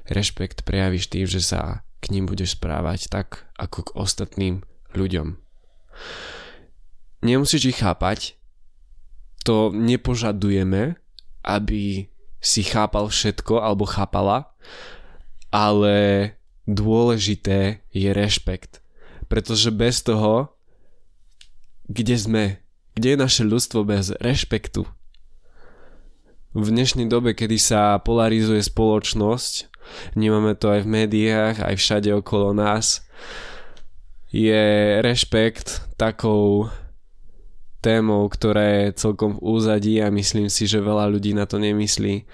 Rešpekt 0.07 0.63
prejavíš 0.63 1.11
tým, 1.11 1.27
že 1.27 1.43
sa 1.43 1.83
k 2.01 2.15
ním 2.15 2.27
budeš 2.27 2.59
správať 2.59 3.11
tak, 3.13 3.47
ako 3.59 3.91
k 3.91 3.95
ostatným 3.95 4.55
ľuďom. 4.95 5.37
Nemusíš 7.21 7.77
ich 7.77 7.79
chápať, 7.79 8.41
to 9.45 9.73
nepožadujeme, 9.73 10.97
aby 11.45 12.09
si 12.41 12.65
chápal 12.65 13.13
všetko 13.13 13.61
alebo 13.61 13.85
chápala, 13.85 14.53
ale 15.53 16.33
dôležité 16.65 17.85
je 17.93 18.11
rešpekt. 18.11 18.81
Pretože 19.29 19.71
bez 19.71 20.03
toho, 20.03 20.51
kde 21.87 22.17
sme, 22.17 22.45
kde 22.97 23.15
je 23.15 23.19
naše 23.19 23.43
ľudstvo 23.47 23.87
bez 23.87 24.11
rešpektu, 24.19 24.89
v 26.51 26.67
dnešnej 26.67 27.07
dobe, 27.07 27.31
kedy 27.31 27.63
sa 27.63 27.95
polarizuje 28.03 28.59
spoločnosť, 28.59 29.71
vnímame 30.19 30.59
to 30.59 30.75
aj 30.75 30.83
v 30.83 30.93
médiách, 30.99 31.57
aj 31.63 31.75
všade 31.79 32.11
okolo 32.11 32.51
nás, 32.51 33.07
je 34.35 34.99
rešpekt 34.99 35.95
takou 35.95 36.67
témou, 37.81 38.29
ktorá 38.29 38.89
je 38.89 39.01
celkom 39.01 39.37
v 39.37 39.43
úzadí 39.43 39.99
a 39.99 40.13
myslím 40.13 40.53
si, 40.53 40.69
že 40.69 40.85
veľa 40.85 41.09
ľudí 41.11 41.33
na 41.33 41.49
to 41.49 41.57
nemyslí. 41.57 42.29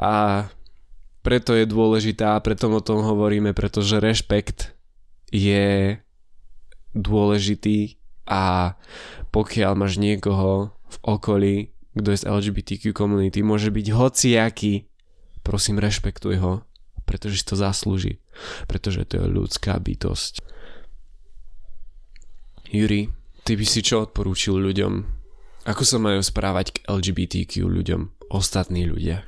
A 0.00 0.46
preto 1.22 1.54
je 1.54 1.68
dôležitá 1.68 2.34
a 2.34 2.42
preto 2.42 2.66
o 2.72 2.82
tom 2.82 3.04
hovoríme, 3.06 3.54
pretože 3.54 4.02
rešpekt 4.02 4.74
je 5.30 5.96
dôležitý 6.92 7.96
a 8.26 8.74
pokiaľ 9.32 9.72
máš 9.78 9.96
niekoho 9.96 10.74
v 10.88 10.96
okolí, 11.04 11.54
kto 11.96 12.08
je 12.12 12.20
z 12.20 12.28
LGBTQ 12.28 12.82
komunity, 12.92 13.40
môže 13.40 13.72
byť 13.72 13.86
hociaký, 13.92 14.88
prosím 15.44 15.80
rešpektuj 15.80 16.36
ho, 16.40 16.64
pretože 17.04 17.40
si 17.40 17.44
to 17.48 17.56
zaslúži, 17.56 18.20
pretože 18.66 19.04
to 19.08 19.20
je 19.20 19.26
ľudská 19.28 19.76
bytosť. 19.76 20.40
Juri, 22.72 23.12
ty 23.42 23.58
by 23.58 23.66
si 23.66 23.80
čo 23.82 24.06
odporúčil 24.06 24.58
ľuďom? 24.58 24.92
Ako 25.68 25.82
sa 25.86 26.02
majú 26.02 26.18
správať 26.18 26.74
k 26.74 26.76
LGBTQ 26.90 27.62
ľuďom, 27.62 28.30
ostatní 28.34 28.86
ľudia? 28.86 29.22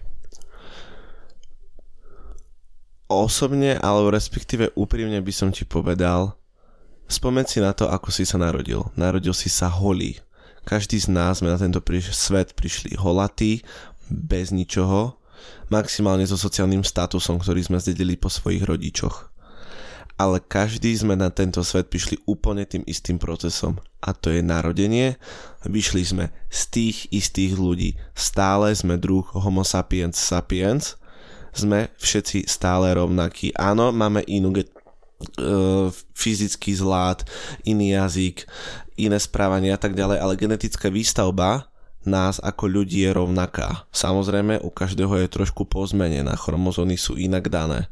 Osobne, 3.06 3.78
alebo 3.78 4.10
respektíve 4.10 4.74
úprimne 4.74 5.22
by 5.22 5.30
som 5.30 5.54
ti 5.54 5.62
povedal, 5.62 6.34
spomeň 7.06 7.44
si 7.46 7.58
na 7.62 7.70
to, 7.70 7.86
ako 7.86 8.10
si 8.10 8.26
sa 8.26 8.40
narodil. 8.40 8.90
Narodil 8.98 9.36
si 9.36 9.46
sa 9.46 9.70
holý 9.70 10.18
každý 10.64 10.96
z 10.96 11.12
nás 11.12 11.44
sme 11.44 11.52
na 11.52 11.60
tento 11.60 11.84
priš- 11.84 12.16
svet 12.16 12.56
prišli 12.56 12.96
holatí, 12.96 13.60
bez 14.08 14.48
ničoho, 14.48 15.20
maximálne 15.68 16.24
so 16.24 16.40
sociálnym 16.40 16.80
statusom, 16.80 17.36
ktorý 17.36 17.60
sme 17.60 17.76
zdedili 17.76 18.16
po 18.16 18.32
svojich 18.32 18.64
rodičoch. 18.64 19.28
Ale 20.14 20.38
každý 20.38 20.94
sme 20.94 21.18
na 21.18 21.26
tento 21.34 21.58
svet 21.66 21.90
prišli 21.90 22.22
úplne 22.24 22.62
tým 22.62 22.86
istým 22.86 23.18
procesom. 23.18 23.82
A 23.98 24.14
to 24.14 24.30
je 24.30 24.46
narodenie. 24.46 25.18
Vyšli 25.66 26.02
sme 26.06 26.24
z 26.52 26.60
tých 26.70 26.96
istých 27.10 27.58
ľudí. 27.58 27.98
Stále 28.14 28.70
sme 28.78 28.94
druh 28.94 29.26
homo 29.34 29.66
sapiens 29.66 30.14
sapiens. 30.14 30.94
Sme 31.50 31.90
všetci 31.98 32.46
stále 32.46 32.94
rovnakí. 32.94 33.54
Áno, 33.58 33.90
máme 33.90 34.22
inú 34.26 34.54
get- 34.54 34.74
uh, 35.38 35.90
fyzický 36.14 36.74
zlát, 36.74 37.24
iný 37.64 37.94
jazyk, 37.94 38.46
iné 38.98 39.18
správanie 39.18 39.74
a 39.74 39.80
tak 39.80 39.94
ďalej, 39.94 40.18
ale 40.20 40.38
genetická 40.38 40.90
výstavba 40.90 41.70
nás 42.04 42.36
ako 42.44 42.68
ľudí 42.68 43.08
je 43.08 43.10
rovnaká. 43.16 43.88
Samozrejme, 43.90 44.60
u 44.60 44.68
každého 44.68 45.24
je 45.24 45.28
trošku 45.32 45.64
pozmenená, 45.64 46.36
chromozóny 46.36 47.00
sú 47.00 47.16
inak 47.16 47.48
dané. 47.48 47.88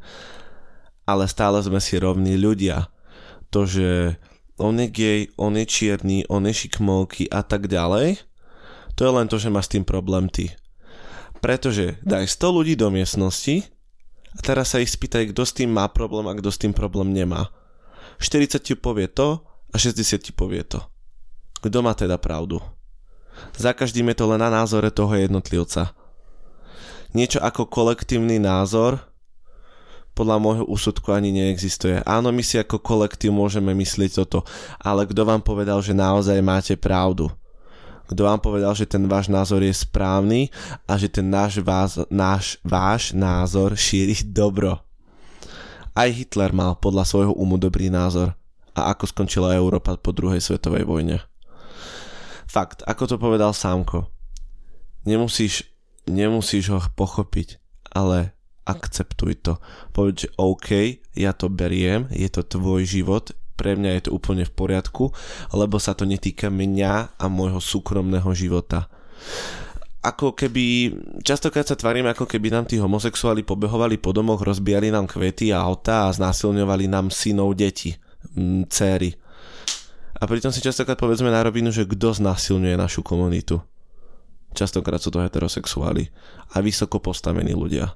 Ale 1.03 1.27
stále 1.27 1.59
sme 1.59 1.83
si 1.83 1.99
rovní 1.99 2.39
ľudia. 2.39 2.87
To, 3.51 3.67
že 3.67 4.17
on 4.57 4.77
je 4.79 4.87
gay, 4.87 5.19
on 5.35 5.57
je 5.57 5.65
čierny, 5.65 6.23
on 6.29 6.45
je 6.45 6.53
šikmolky 6.53 7.27
a 7.29 7.41
tak 7.41 7.67
ďalej, 7.67 8.21
to 8.93 9.01
je 9.01 9.11
len 9.11 9.25
to, 9.25 9.41
že 9.41 9.49
má 9.49 9.61
s 9.61 9.71
tým 9.71 9.81
problém 9.81 10.29
ty. 10.29 10.53
Pretože 11.41 11.97
daj 12.05 12.29
100 12.29 12.57
ľudí 12.57 12.73
do 12.77 12.93
miestnosti 12.93 13.65
a 14.37 14.39
teraz 14.39 14.73
sa 14.73 14.81
ich 14.81 14.93
spýtaj, 14.93 15.33
kto 15.33 15.41
s 15.43 15.53
tým 15.53 15.73
má 15.73 15.89
problém 15.89 16.29
a 16.29 16.37
kto 16.37 16.49
s 16.53 16.61
tým 16.61 16.71
problém 16.71 17.11
nemá. 17.11 17.49
40 18.21 18.61
ti 18.61 18.73
povie 18.77 19.09
to 19.09 19.41
a 19.73 19.75
60 19.75 20.21
ti 20.21 20.31
povie 20.31 20.63
to. 20.63 20.79
Kto 21.59 21.81
má 21.81 21.97
teda 21.97 22.21
pravdu? 22.21 22.61
Za 23.57 23.73
každým 23.73 24.13
je 24.13 24.17
to 24.21 24.29
len 24.29 24.39
na 24.39 24.53
názore 24.53 24.93
toho 24.93 25.17
jednotlivca. 25.17 25.97
Niečo 27.17 27.41
ako 27.41 27.65
kolektívny 27.65 28.37
názor 28.37 29.01
podľa 30.13 30.37
môjho 30.37 30.65
úsudku 30.69 31.09
ani 31.09 31.33
neexistuje. 31.33 32.01
Áno, 32.05 32.29
my 32.29 32.41
si 32.45 32.61
ako 32.61 32.81
kolektív 32.81 33.33
môžeme 33.33 33.73
myslieť 33.73 34.23
toto, 34.23 34.45
ale 34.77 35.09
kto 35.09 35.25
vám 35.25 35.41
povedal, 35.41 35.81
že 35.81 35.97
naozaj 35.97 36.37
máte 36.45 36.73
pravdu? 36.77 37.33
Kto 38.05 38.29
vám 38.29 38.37
povedal, 38.37 38.77
že 38.77 38.85
ten 38.85 39.09
váš 39.09 39.31
názor 39.31 39.65
je 39.65 39.73
správny 39.73 40.53
a 40.85 40.99
že 40.99 41.09
ten 41.09 41.25
náš, 41.25 41.63
vás, 41.63 41.97
náš 42.13 42.61
váš 42.61 43.15
názor 43.15 43.73
šíri 43.73 44.13
dobro? 44.21 44.77
Aj 45.93 46.09
Hitler 46.09 46.53
mal 46.53 46.77
podľa 46.77 47.05
svojho 47.05 47.33
umu 47.37 47.57
dobrý 47.57 47.89
názor. 47.89 48.37
A 48.73 48.89
ako 48.89 49.05
skončila 49.05 49.53
Európa 49.53 49.93
po 49.97 50.09
druhej 50.09 50.41
svetovej 50.41 50.85
vojne? 50.89 51.21
Fakt, 52.49 52.81
ako 52.85 53.03
to 53.05 53.15
povedal 53.21 53.53
Sámko. 53.53 54.09
Nemusíš, 55.05 55.69
nemusíš 56.09 56.73
ho 56.73 56.81
pochopiť, 56.97 57.61
ale 57.93 58.33
akceptuj 58.63 59.43
to. 59.43 59.53
Povedz, 59.91 60.27
že 60.27 60.29
OK, 60.39 60.69
ja 61.15 61.31
to 61.35 61.51
beriem, 61.51 62.07
je 62.11 62.27
to 62.31 62.43
tvoj 62.43 62.87
život, 62.87 63.35
pre 63.53 63.77
mňa 63.77 64.01
je 64.01 64.03
to 64.09 64.11
úplne 64.17 64.43
v 64.43 64.53
poriadku, 64.53 65.13
lebo 65.53 65.77
sa 65.77 65.93
to 65.93 66.09
netýka 66.09 66.49
mňa 66.49 67.19
a 67.21 67.25
môjho 67.29 67.61
súkromného 67.61 68.27
života. 68.33 68.89
Ako 70.03 70.35
keby, 70.35 70.91
častokrát 71.23 71.63
sa 71.63 71.79
tvarím, 71.79 72.11
ako 72.11 72.27
keby 72.27 72.51
nám 72.51 72.67
tí 72.67 72.75
homosexuáli 72.75 73.47
pobehovali 73.47 73.95
po 73.95 74.11
domoch, 74.11 74.43
rozbijali 74.43 74.91
nám 74.91 75.07
kvety 75.07 75.55
a 75.55 75.63
autá 75.63 76.11
a 76.11 76.13
znásilňovali 76.15 76.91
nám 76.91 77.07
synov, 77.07 77.55
deti, 77.55 77.95
céry. 78.67 79.15
A 80.19 80.27
pritom 80.27 80.51
si 80.51 80.59
častokrát 80.59 80.99
povedzme 80.99 81.31
na 81.31 81.39
rovinu, 81.39 81.71
že 81.71 81.87
kto 81.87 82.19
znásilňuje 82.19 82.75
našu 82.75 82.99
komunitu. 82.99 83.63
Častokrát 84.51 84.99
sú 84.99 85.07
to 85.07 85.23
heterosexuáli 85.23 86.11
a 86.51 86.59
vysoko 86.59 86.99
postavení 86.99 87.55
ľudia. 87.55 87.95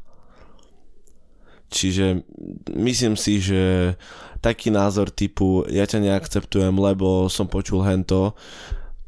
Čiže 1.67 2.23
myslím 2.71 3.19
si, 3.19 3.43
že 3.43 3.93
taký 4.39 4.71
názor 4.71 5.11
typu 5.11 5.67
ja 5.67 5.83
ťa 5.83 5.99
neakceptujem, 5.99 6.71
lebo 6.71 7.27
som 7.27 7.49
počul 7.49 7.83
hento, 7.83 8.37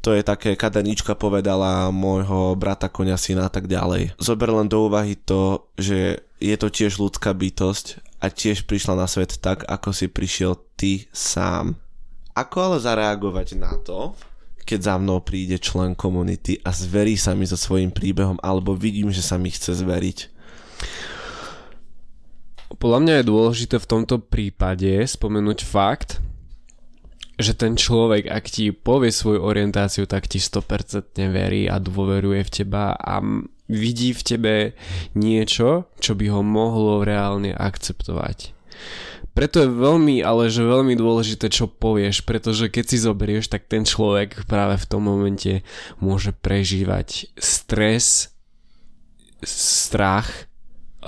to 0.00 0.16
je 0.16 0.24
také, 0.24 0.56
kadanička 0.56 1.12
povedala 1.12 1.92
môjho 1.92 2.56
brata, 2.56 2.88
konia, 2.88 3.20
syna 3.20 3.48
a 3.48 3.52
tak 3.52 3.68
ďalej. 3.68 4.16
Zober 4.16 4.48
len 4.48 4.64
do 4.64 4.88
úvahy 4.88 5.12
to, 5.12 5.68
že 5.76 6.24
je 6.40 6.56
to 6.56 6.72
tiež 6.72 6.96
ľudská 6.96 7.36
bytosť 7.36 8.00
a 8.24 8.32
tiež 8.32 8.64
prišla 8.64 8.96
na 8.96 9.04
svet 9.04 9.36
tak, 9.44 9.68
ako 9.68 9.92
si 9.92 10.08
prišiel 10.08 10.56
ty 10.80 11.04
sám. 11.12 11.76
Ako 12.32 12.56
ale 12.72 12.78
zareagovať 12.80 13.60
na 13.60 13.76
to, 13.76 14.16
keď 14.64 14.80
za 14.80 14.94
mnou 14.96 15.20
príde 15.20 15.60
člen 15.60 15.92
komunity 15.92 16.56
a 16.64 16.72
zverí 16.72 17.20
sa 17.20 17.36
mi 17.36 17.44
so 17.44 17.60
svojím 17.60 17.92
príbehom, 17.92 18.40
alebo 18.40 18.72
vidím, 18.72 19.12
že 19.12 19.20
sa 19.20 19.36
mi 19.36 19.52
chce 19.52 19.84
zveriť? 19.84 20.18
Podľa 22.80 22.98
mňa 23.04 23.14
je 23.20 23.28
dôležité 23.28 23.76
v 23.76 23.90
tomto 23.92 24.16
prípade 24.24 25.04
spomenúť 25.04 25.68
fakt, 25.68 26.16
že 27.36 27.52
ten 27.52 27.76
človek, 27.76 28.24
ak 28.24 28.48
ti 28.48 28.72
povie 28.72 29.12
svoju 29.12 29.44
orientáciu, 29.44 30.08
tak 30.08 30.32
ti 30.32 30.40
100% 30.40 31.12
verí 31.28 31.68
a 31.68 31.76
dôveruje 31.76 32.40
v 32.40 32.50
teba 32.52 32.96
a 32.96 33.20
vidí 33.68 34.16
v 34.16 34.22
tebe 34.24 34.54
niečo, 35.12 35.92
čo 36.00 36.16
by 36.16 36.32
ho 36.32 36.40
mohlo 36.40 37.04
reálne 37.04 37.52
akceptovať. 37.52 38.56
preto 39.36 39.60
je 39.60 39.68
veľmi, 39.68 40.24
ale 40.24 40.48
že 40.48 40.64
veľmi 40.64 40.96
dôležité, 40.96 41.52
čo 41.52 41.68
povieš, 41.68 42.24
pretože 42.24 42.72
keď 42.72 42.84
si 42.84 42.96
zoberieš, 42.96 43.52
tak 43.52 43.68
ten 43.68 43.84
človek 43.84 44.48
práve 44.48 44.80
v 44.80 44.88
tom 44.88 45.04
momente 45.04 45.60
môže 46.00 46.32
prežívať 46.32 47.28
stres, 47.36 48.32
strach, 49.44 50.48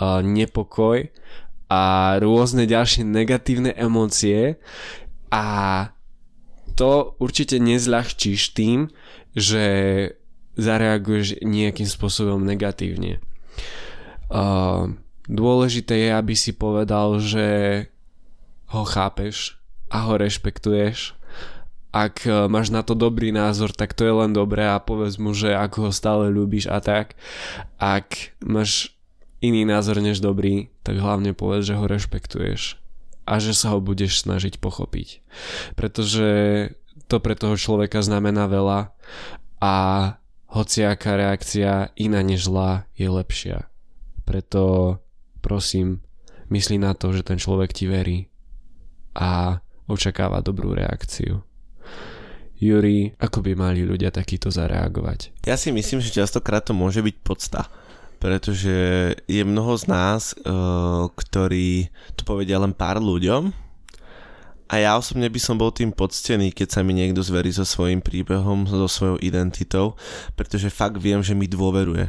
nepokoj 0.01 1.13
a 1.73 1.79
rôzne 2.21 2.69
ďalšie 2.69 3.09
negatívne 3.09 3.73
emócie 3.73 4.61
a 5.33 5.45
to 6.77 7.17
určite 7.17 7.57
nezľahčíš 7.57 8.53
tým, 8.53 8.93
že 9.33 9.65
zareaguješ 10.61 11.41
nejakým 11.41 11.89
spôsobom 11.89 12.45
negatívne. 12.45 13.25
Uh, 14.29 14.97
dôležité 15.25 16.09
je, 16.09 16.11
aby 16.13 16.35
si 16.37 16.53
povedal, 16.53 17.17
že 17.25 17.47
ho 18.73 18.85
chápeš 18.85 19.57
a 19.89 20.09
ho 20.09 20.17
rešpektuješ. 20.17 21.17
Ak 21.93 22.25
e, 22.25 22.49
máš 22.49 22.73
na 22.73 22.81
to 22.81 22.97
dobrý 22.97 23.37
názor, 23.37 23.69
tak 23.69 23.93
to 23.93 24.09
je 24.09 24.15
len 24.17 24.33
dobré 24.33 24.65
a 24.65 24.81
povedz 24.81 25.21
mu, 25.21 25.37
že 25.37 25.53
ako 25.53 25.89
ho 25.89 25.93
stále 25.93 26.33
ľúbiš 26.33 26.65
a 26.73 26.81
tak. 26.81 27.21
Ak 27.77 28.33
máš 28.41 28.97
iný 29.43 29.67
názor 29.67 29.99
než 29.99 30.23
dobrý, 30.23 30.71
tak 30.87 31.03
hlavne 31.03 31.35
povedz, 31.35 31.69
že 31.69 31.77
ho 31.77 31.85
rešpektuješ 31.85 32.79
a 33.27 33.43
že 33.43 33.53
sa 33.53 33.75
ho 33.75 33.83
budeš 33.83 34.23
snažiť 34.23 34.63
pochopiť. 34.63 35.23
Pretože 35.75 36.31
to 37.11 37.19
pre 37.19 37.35
toho 37.35 37.59
človeka 37.59 38.01
znamená 38.01 38.47
veľa 38.47 38.95
a 39.59 39.75
hociaká 40.49 41.19
reakcia 41.19 41.91
iná 41.99 42.23
než 42.23 42.47
zlá 42.47 42.87
je 42.95 43.11
lepšia. 43.11 43.67
Preto 44.23 44.97
prosím, 45.43 46.01
myslí 46.49 46.79
na 46.79 46.95
to, 46.95 47.11
že 47.11 47.27
ten 47.27 47.37
človek 47.37 47.75
ti 47.75 47.91
verí 47.91 48.31
a 49.19 49.59
očakáva 49.91 50.41
dobrú 50.41 50.73
reakciu. 50.73 51.43
Juri, 52.63 53.11
ako 53.19 53.43
by 53.43 53.59
mali 53.59 53.83
ľudia 53.83 54.15
takýto 54.15 54.47
zareagovať? 54.47 55.35
Ja 55.43 55.59
si 55.59 55.75
myslím, 55.75 55.99
že 55.99 56.15
častokrát 56.15 56.63
to 56.63 56.71
môže 56.71 57.03
byť 57.03 57.17
podsta 57.27 57.67
pretože 58.23 58.71
je 59.27 59.43
mnoho 59.43 59.75
z 59.75 59.85
nás, 59.91 60.31
uh, 60.47 61.11
ktorí 61.11 61.91
to 62.15 62.23
povedia 62.23 62.63
len 62.63 62.71
pár 62.71 63.03
ľuďom 63.03 63.51
a 64.73 64.81
ja 64.81 64.97
osobne 64.97 65.29
by 65.29 65.37
som 65.37 65.61
bol 65.61 65.69
tým 65.69 65.93
poctený, 65.93 66.49
keď 66.49 66.69
sa 66.71 66.81
mi 66.81 66.97
niekto 66.97 67.21
zverí 67.21 67.53
so 67.53 67.67
svojím 67.67 68.01
príbehom, 68.01 68.65
so 68.65 68.89
svojou 68.89 69.21
identitou, 69.21 70.01
pretože 70.33 70.73
fakt 70.73 70.97
viem, 70.97 71.21
že 71.21 71.37
mi 71.37 71.45
dôveruje. 71.45 72.09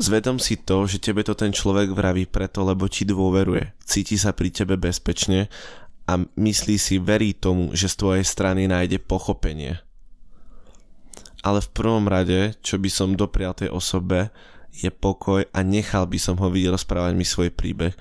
Zvedom 0.00 0.40
si 0.40 0.56
to, 0.56 0.88
že 0.88 0.96
tebe 0.96 1.20
to 1.20 1.36
ten 1.36 1.52
človek 1.52 1.92
vraví 1.92 2.24
preto, 2.24 2.64
lebo 2.64 2.88
ti 2.88 3.04
dôveruje. 3.04 3.76
Cíti 3.84 4.16
sa 4.16 4.32
pri 4.32 4.48
tebe 4.48 4.80
bezpečne 4.80 5.52
a 6.08 6.16
myslí 6.24 6.80
si, 6.80 6.96
verí 6.96 7.36
tomu, 7.36 7.76
že 7.76 7.92
z 7.92 8.00
tvojej 8.00 8.24
strany 8.24 8.64
nájde 8.64 8.96
pochopenie. 9.04 9.76
Ale 11.44 11.60
v 11.60 11.68
prvom 11.68 12.08
rade, 12.08 12.56
čo 12.64 12.80
by 12.80 12.88
som 12.88 13.12
doprial 13.12 13.52
tej 13.52 13.68
osobe, 13.68 14.32
je 14.72 14.88
pokoj 14.88 15.44
a 15.50 15.58
nechal 15.60 16.06
by 16.06 16.18
som 16.18 16.38
ho 16.40 16.48
vyrozprávať 16.48 17.12
mi 17.18 17.26
svoj 17.26 17.52
príbeh. 17.52 17.92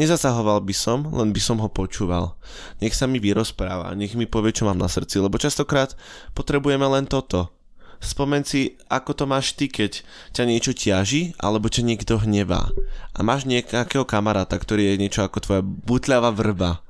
Nezasahoval 0.00 0.64
by 0.64 0.74
som, 0.74 1.06
len 1.12 1.30
by 1.34 1.40
som 1.42 1.60
ho 1.60 1.68
počúval. 1.68 2.38
Nech 2.80 2.96
sa 2.96 3.04
mi 3.10 3.20
vyrozpráva, 3.20 3.92
nech 3.98 4.16
mi 4.16 4.24
povie, 4.24 4.54
čo 4.54 4.64
mám 4.64 4.80
na 4.80 4.88
srdci, 4.88 5.20
lebo 5.20 5.36
častokrát 5.36 5.92
potrebujeme 6.32 6.86
len 6.86 7.04
toto. 7.04 7.52
Spomen 7.96 8.44
si, 8.44 8.76
ako 8.92 9.16
to 9.16 9.24
máš 9.24 9.56
ty, 9.56 9.72
keď 9.72 10.04
ťa 10.36 10.44
niečo 10.44 10.76
ťaží, 10.76 11.32
alebo 11.40 11.72
ťa 11.72 11.80
niekto 11.80 12.20
hnevá. 12.20 12.68
A 13.16 13.24
máš 13.24 13.48
nejakého 13.48 14.04
kamaráta, 14.04 14.60
ktorý 14.60 14.92
je 14.92 15.00
niečo 15.00 15.24
ako 15.24 15.38
tvoja 15.40 15.62
butľavá 15.64 16.28
vrba 16.32 16.86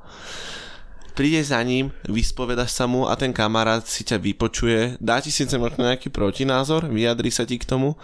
príde 1.17 1.41
za 1.41 1.57
ním, 1.65 1.89
vyspovedaš 2.05 2.77
sa 2.77 2.85
mu 2.85 3.09
a 3.09 3.17
ten 3.17 3.33
kamarát 3.33 3.81
si 3.89 4.05
ťa 4.05 4.21
vypočuje, 4.21 5.01
dá 5.01 5.17
ti 5.25 5.33
síce 5.33 5.57
možno 5.57 5.89
nejaký 5.89 6.13
protinázor, 6.13 6.93
vyjadri 6.93 7.33
sa 7.33 7.49
ti 7.49 7.57
k 7.57 7.65
tomu, 7.65 7.97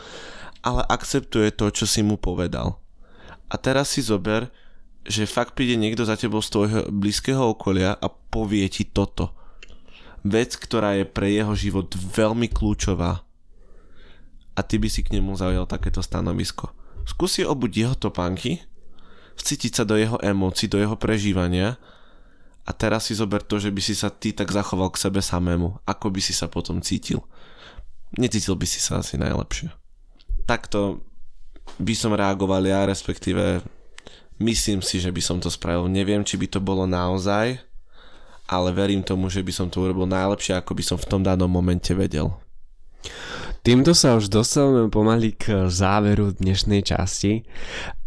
ale 0.62 0.86
akceptuje 0.86 1.50
to, 1.54 1.68
čo 1.74 1.84
si 1.84 2.00
mu 2.06 2.14
povedal. 2.16 2.78
A 3.50 3.58
teraz 3.60 3.92
si 3.92 4.00
zober, 4.00 4.48
že 5.02 5.26
fakt 5.26 5.58
príde 5.58 5.74
niekto 5.74 6.06
za 6.06 6.14
tebou 6.14 6.40
z 6.40 6.48
tvojho 6.54 6.80
blízkeho 6.88 7.52
okolia 7.52 7.98
a 7.98 8.06
povie 8.08 8.64
ti 8.70 8.86
toto. 8.86 9.34
Vec, 10.22 10.54
ktorá 10.54 10.94
je 10.94 11.04
pre 11.04 11.34
jeho 11.34 11.52
život 11.58 11.90
veľmi 11.92 12.46
kľúčová. 12.46 13.26
A 14.54 14.60
ty 14.62 14.78
by 14.78 14.86
si 14.86 15.02
k 15.02 15.18
nemu 15.18 15.34
zaujal 15.34 15.66
takéto 15.66 15.98
stanovisko. 15.98 16.70
Skúsi 17.02 17.42
obuť 17.42 17.70
jeho 17.74 17.96
topánky, 17.98 18.62
vcítiť 19.34 19.82
sa 19.82 19.84
do 19.84 19.98
jeho 19.98 20.22
emócií, 20.22 20.70
do 20.70 20.78
jeho 20.78 20.94
prežívania 20.94 21.74
a 22.62 22.70
teraz 22.70 23.10
si 23.10 23.18
zober 23.18 23.42
to, 23.42 23.58
že 23.58 23.74
by 23.74 23.82
si 23.82 23.98
sa 23.98 24.14
ty 24.14 24.30
tak 24.30 24.54
zachoval 24.54 24.94
k 24.94 25.02
sebe 25.02 25.18
samému. 25.18 25.82
Ako 25.82 26.14
by 26.14 26.22
si 26.22 26.30
sa 26.30 26.46
potom 26.46 26.78
cítil? 26.78 27.26
Necítil 28.14 28.54
by 28.54 28.66
si 28.68 28.78
sa 28.78 29.02
asi 29.02 29.18
najlepšie. 29.18 29.81
Takto 30.44 31.00
by 31.78 31.94
som 31.96 32.12
reagoval 32.12 32.62
ja, 32.66 32.84
respektíve 32.84 33.62
myslím 34.42 34.82
si, 34.82 34.98
že 34.98 35.08
by 35.14 35.22
som 35.22 35.38
to 35.38 35.48
spravil. 35.48 35.86
Neviem, 35.86 36.26
či 36.26 36.36
by 36.36 36.46
to 36.50 36.60
bolo 36.60 36.84
naozaj, 36.84 37.58
ale 38.50 38.68
verím 38.74 39.00
tomu, 39.00 39.30
že 39.30 39.40
by 39.40 39.52
som 39.54 39.66
to 39.70 39.80
urobil 39.80 40.04
najlepšie, 40.04 40.58
ako 40.58 40.72
by 40.74 40.82
som 40.82 40.98
v 40.98 41.08
tom 41.08 41.22
danom 41.22 41.48
momente 41.48 41.94
vedel. 41.94 42.34
Týmto 43.62 43.94
sa 43.94 44.18
už 44.18 44.26
dostávame 44.26 44.90
pomaly 44.90 45.38
k 45.38 45.70
záveru 45.70 46.34
dnešnej 46.34 46.82
časti 46.82 47.46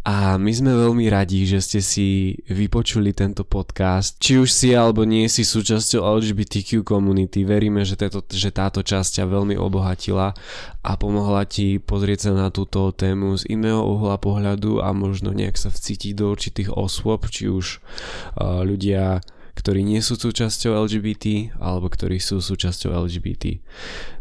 a 0.03 0.35
my 0.35 0.51
sme 0.51 0.75
veľmi 0.75 1.07
radi, 1.07 1.47
že 1.47 1.63
ste 1.63 1.79
si 1.79 2.35
vypočuli 2.51 3.15
tento 3.15 3.47
podcast. 3.47 4.19
Či 4.19 4.43
už 4.43 4.51
si 4.51 4.75
alebo 4.75 5.07
nie 5.07 5.31
si 5.31 5.47
súčasťou 5.47 6.03
LGBTQ 6.03 6.83
komunity, 6.83 7.47
veríme, 7.47 7.87
že, 7.87 7.95
tato, 7.95 8.19
že 8.27 8.51
táto 8.51 8.83
časť 8.83 9.23
ťa 9.23 9.31
veľmi 9.31 9.55
obohatila 9.55 10.35
a 10.83 10.91
pomohla 10.99 11.47
ti 11.47 11.79
pozrieť 11.79 12.27
sa 12.27 12.31
na 12.35 12.51
túto 12.51 12.91
tému 12.91 13.39
z 13.39 13.47
iného 13.47 13.79
uhla 13.79 14.19
pohľadu 14.19 14.83
a 14.83 14.91
možno 14.91 15.31
nejak 15.31 15.55
sa 15.55 15.71
vcítiť 15.71 16.19
do 16.19 16.35
určitých 16.35 16.75
osôb, 16.75 17.31
či 17.31 17.47
už 17.47 17.79
uh, 17.79 18.59
ľudia 18.59 19.23
ktorí 19.55 19.87
nie 19.87 20.03
sú 20.03 20.19
súčasťou 20.19 20.83
LGBT 20.83 21.55
alebo 21.63 21.87
ktorí 21.87 22.19
sú 22.19 22.43
súčasťou 22.43 22.91
LGBT. 23.07 23.63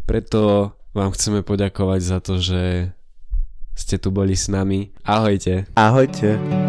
Preto 0.07 0.71
vám 0.95 1.11
chceme 1.11 1.43
poďakovať 1.43 1.99
za 2.01 2.17
to, 2.23 2.39
že 2.39 2.89
ste 3.75 3.99
tu 3.99 4.15
boli 4.15 4.39
s 4.39 4.47
nami. 4.47 4.95
Ahojte. 5.03 5.67
Ahojte. 5.75 6.64